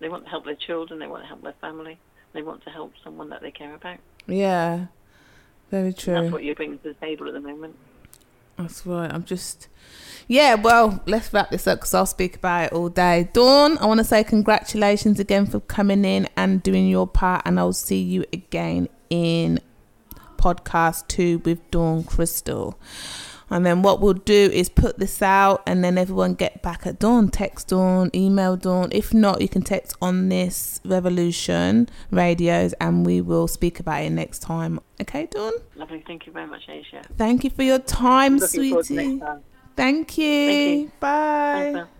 They 0.00 0.08
want 0.08 0.24
to 0.24 0.30
help 0.30 0.44
their 0.44 0.54
children. 0.54 1.00
They 1.00 1.06
want 1.08 1.24
to 1.24 1.28
help 1.28 1.42
their 1.42 1.54
family. 1.60 1.98
They 2.32 2.42
want 2.42 2.62
to 2.64 2.70
help 2.70 2.92
someone 3.02 3.30
that 3.30 3.42
they 3.42 3.50
care 3.50 3.74
about. 3.74 3.98
yeah, 4.26 4.86
very 5.70 5.92
true. 5.92 6.14
That's 6.14 6.32
what 6.32 6.44
you're 6.44 6.54
bringing 6.54 6.78
to 6.78 6.88
the 6.88 6.94
table 6.94 7.26
at 7.28 7.34
the 7.34 7.40
moment. 7.40 7.76
That's 8.58 8.84
right. 8.84 9.10
I'm 9.10 9.24
just, 9.24 9.68
yeah. 10.26 10.54
Well, 10.56 11.00
let's 11.06 11.32
wrap 11.32 11.50
this 11.50 11.66
up 11.66 11.78
because 11.78 11.94
I'll 11.94 12.06
speak 12.06 12.36
about 12.36 12.64
it 12.64 12.72
all 12.72 12.88
day. 12.88 13.28
Dawn, 13.32 13.78
I 13.78 13.86
want 13.86 13.98
to 13.98 14.04
say 14.04 14.24
congratulations 14.24 15.20
again 15.20 15.46
for 15.46 15.60
coming 15.60 16.04
in 16.04 16.28
and 16.36 16.62
doing 16.62 16.88
your 16.88 17.06
part, 17.06 17.42
and 17.44 17.58
I'll 17.58 17.72
see 17.72 18.02
you 18.02 18.24
again 18.32 18.88
in 19.10 19.60
podcast 20.36 21.06
two 21.08 21.38
with 21.44 21.70
Dawn 21.70 22.02
Crystal. 22.02 22.78
And 23.50 23.64
then 23.64 23.82
what 23.82 24.00
we'll 24.00 24.14
do 24.14 24.50
is 24.52 24.68
put 24.68 24.98
this 24.98 25.22
out, 25.22 25.62
and 25.66 25.82
then 25.82 25.96
everyone 25.96 26.34
get 26.34 26.62
back 26.62 26.86
at 26.86 26.98
Dawn, 26.98 27.28
text 27.28 27.68
Dawn, 27.68 28.10
email 28.14 28.56
Dawn. 28.56 28.90
If 28.92 29.14
not, 29.14 29.40
you 29.40 29.48
can 29.48 29.62
text 29.62 29.96
on 30.02 30.28
this 30.28 30.80
Revolution 30.84 31.88
radios, 32.10 32.74
and 32.74 33.06
we 33.06 33.20
will 33.20 33.48
speak 33.48 33.80
about 33.80 34.02
it 34.02 34.10
next 34.10 34.40
time. 34.40 34.80
Okay, 35.00 35.26
Dawn. 35.26 35.52
Lovely. 35.76 36.02
Thank 36.06 36.26
you 36.26 36.32
very 36.32 36.46
much, 36.46 36.66
Aiesha. 36.68 37.04
Thank 37.16 37.44
you 37.44 37.50
for 37.50 37.62
your 37.62 37.78
time, 37.78 38.36
Looking 38.36 38.82
sweetie. 38.82 39.18
time. 39.20 39.40
Thank 39.76 40.18
you. 40.18 40.46
Thank 40.46 40.82
you. 40.82 40.92
Bye. 41.00 41.70
Thanks. 41.74 41.90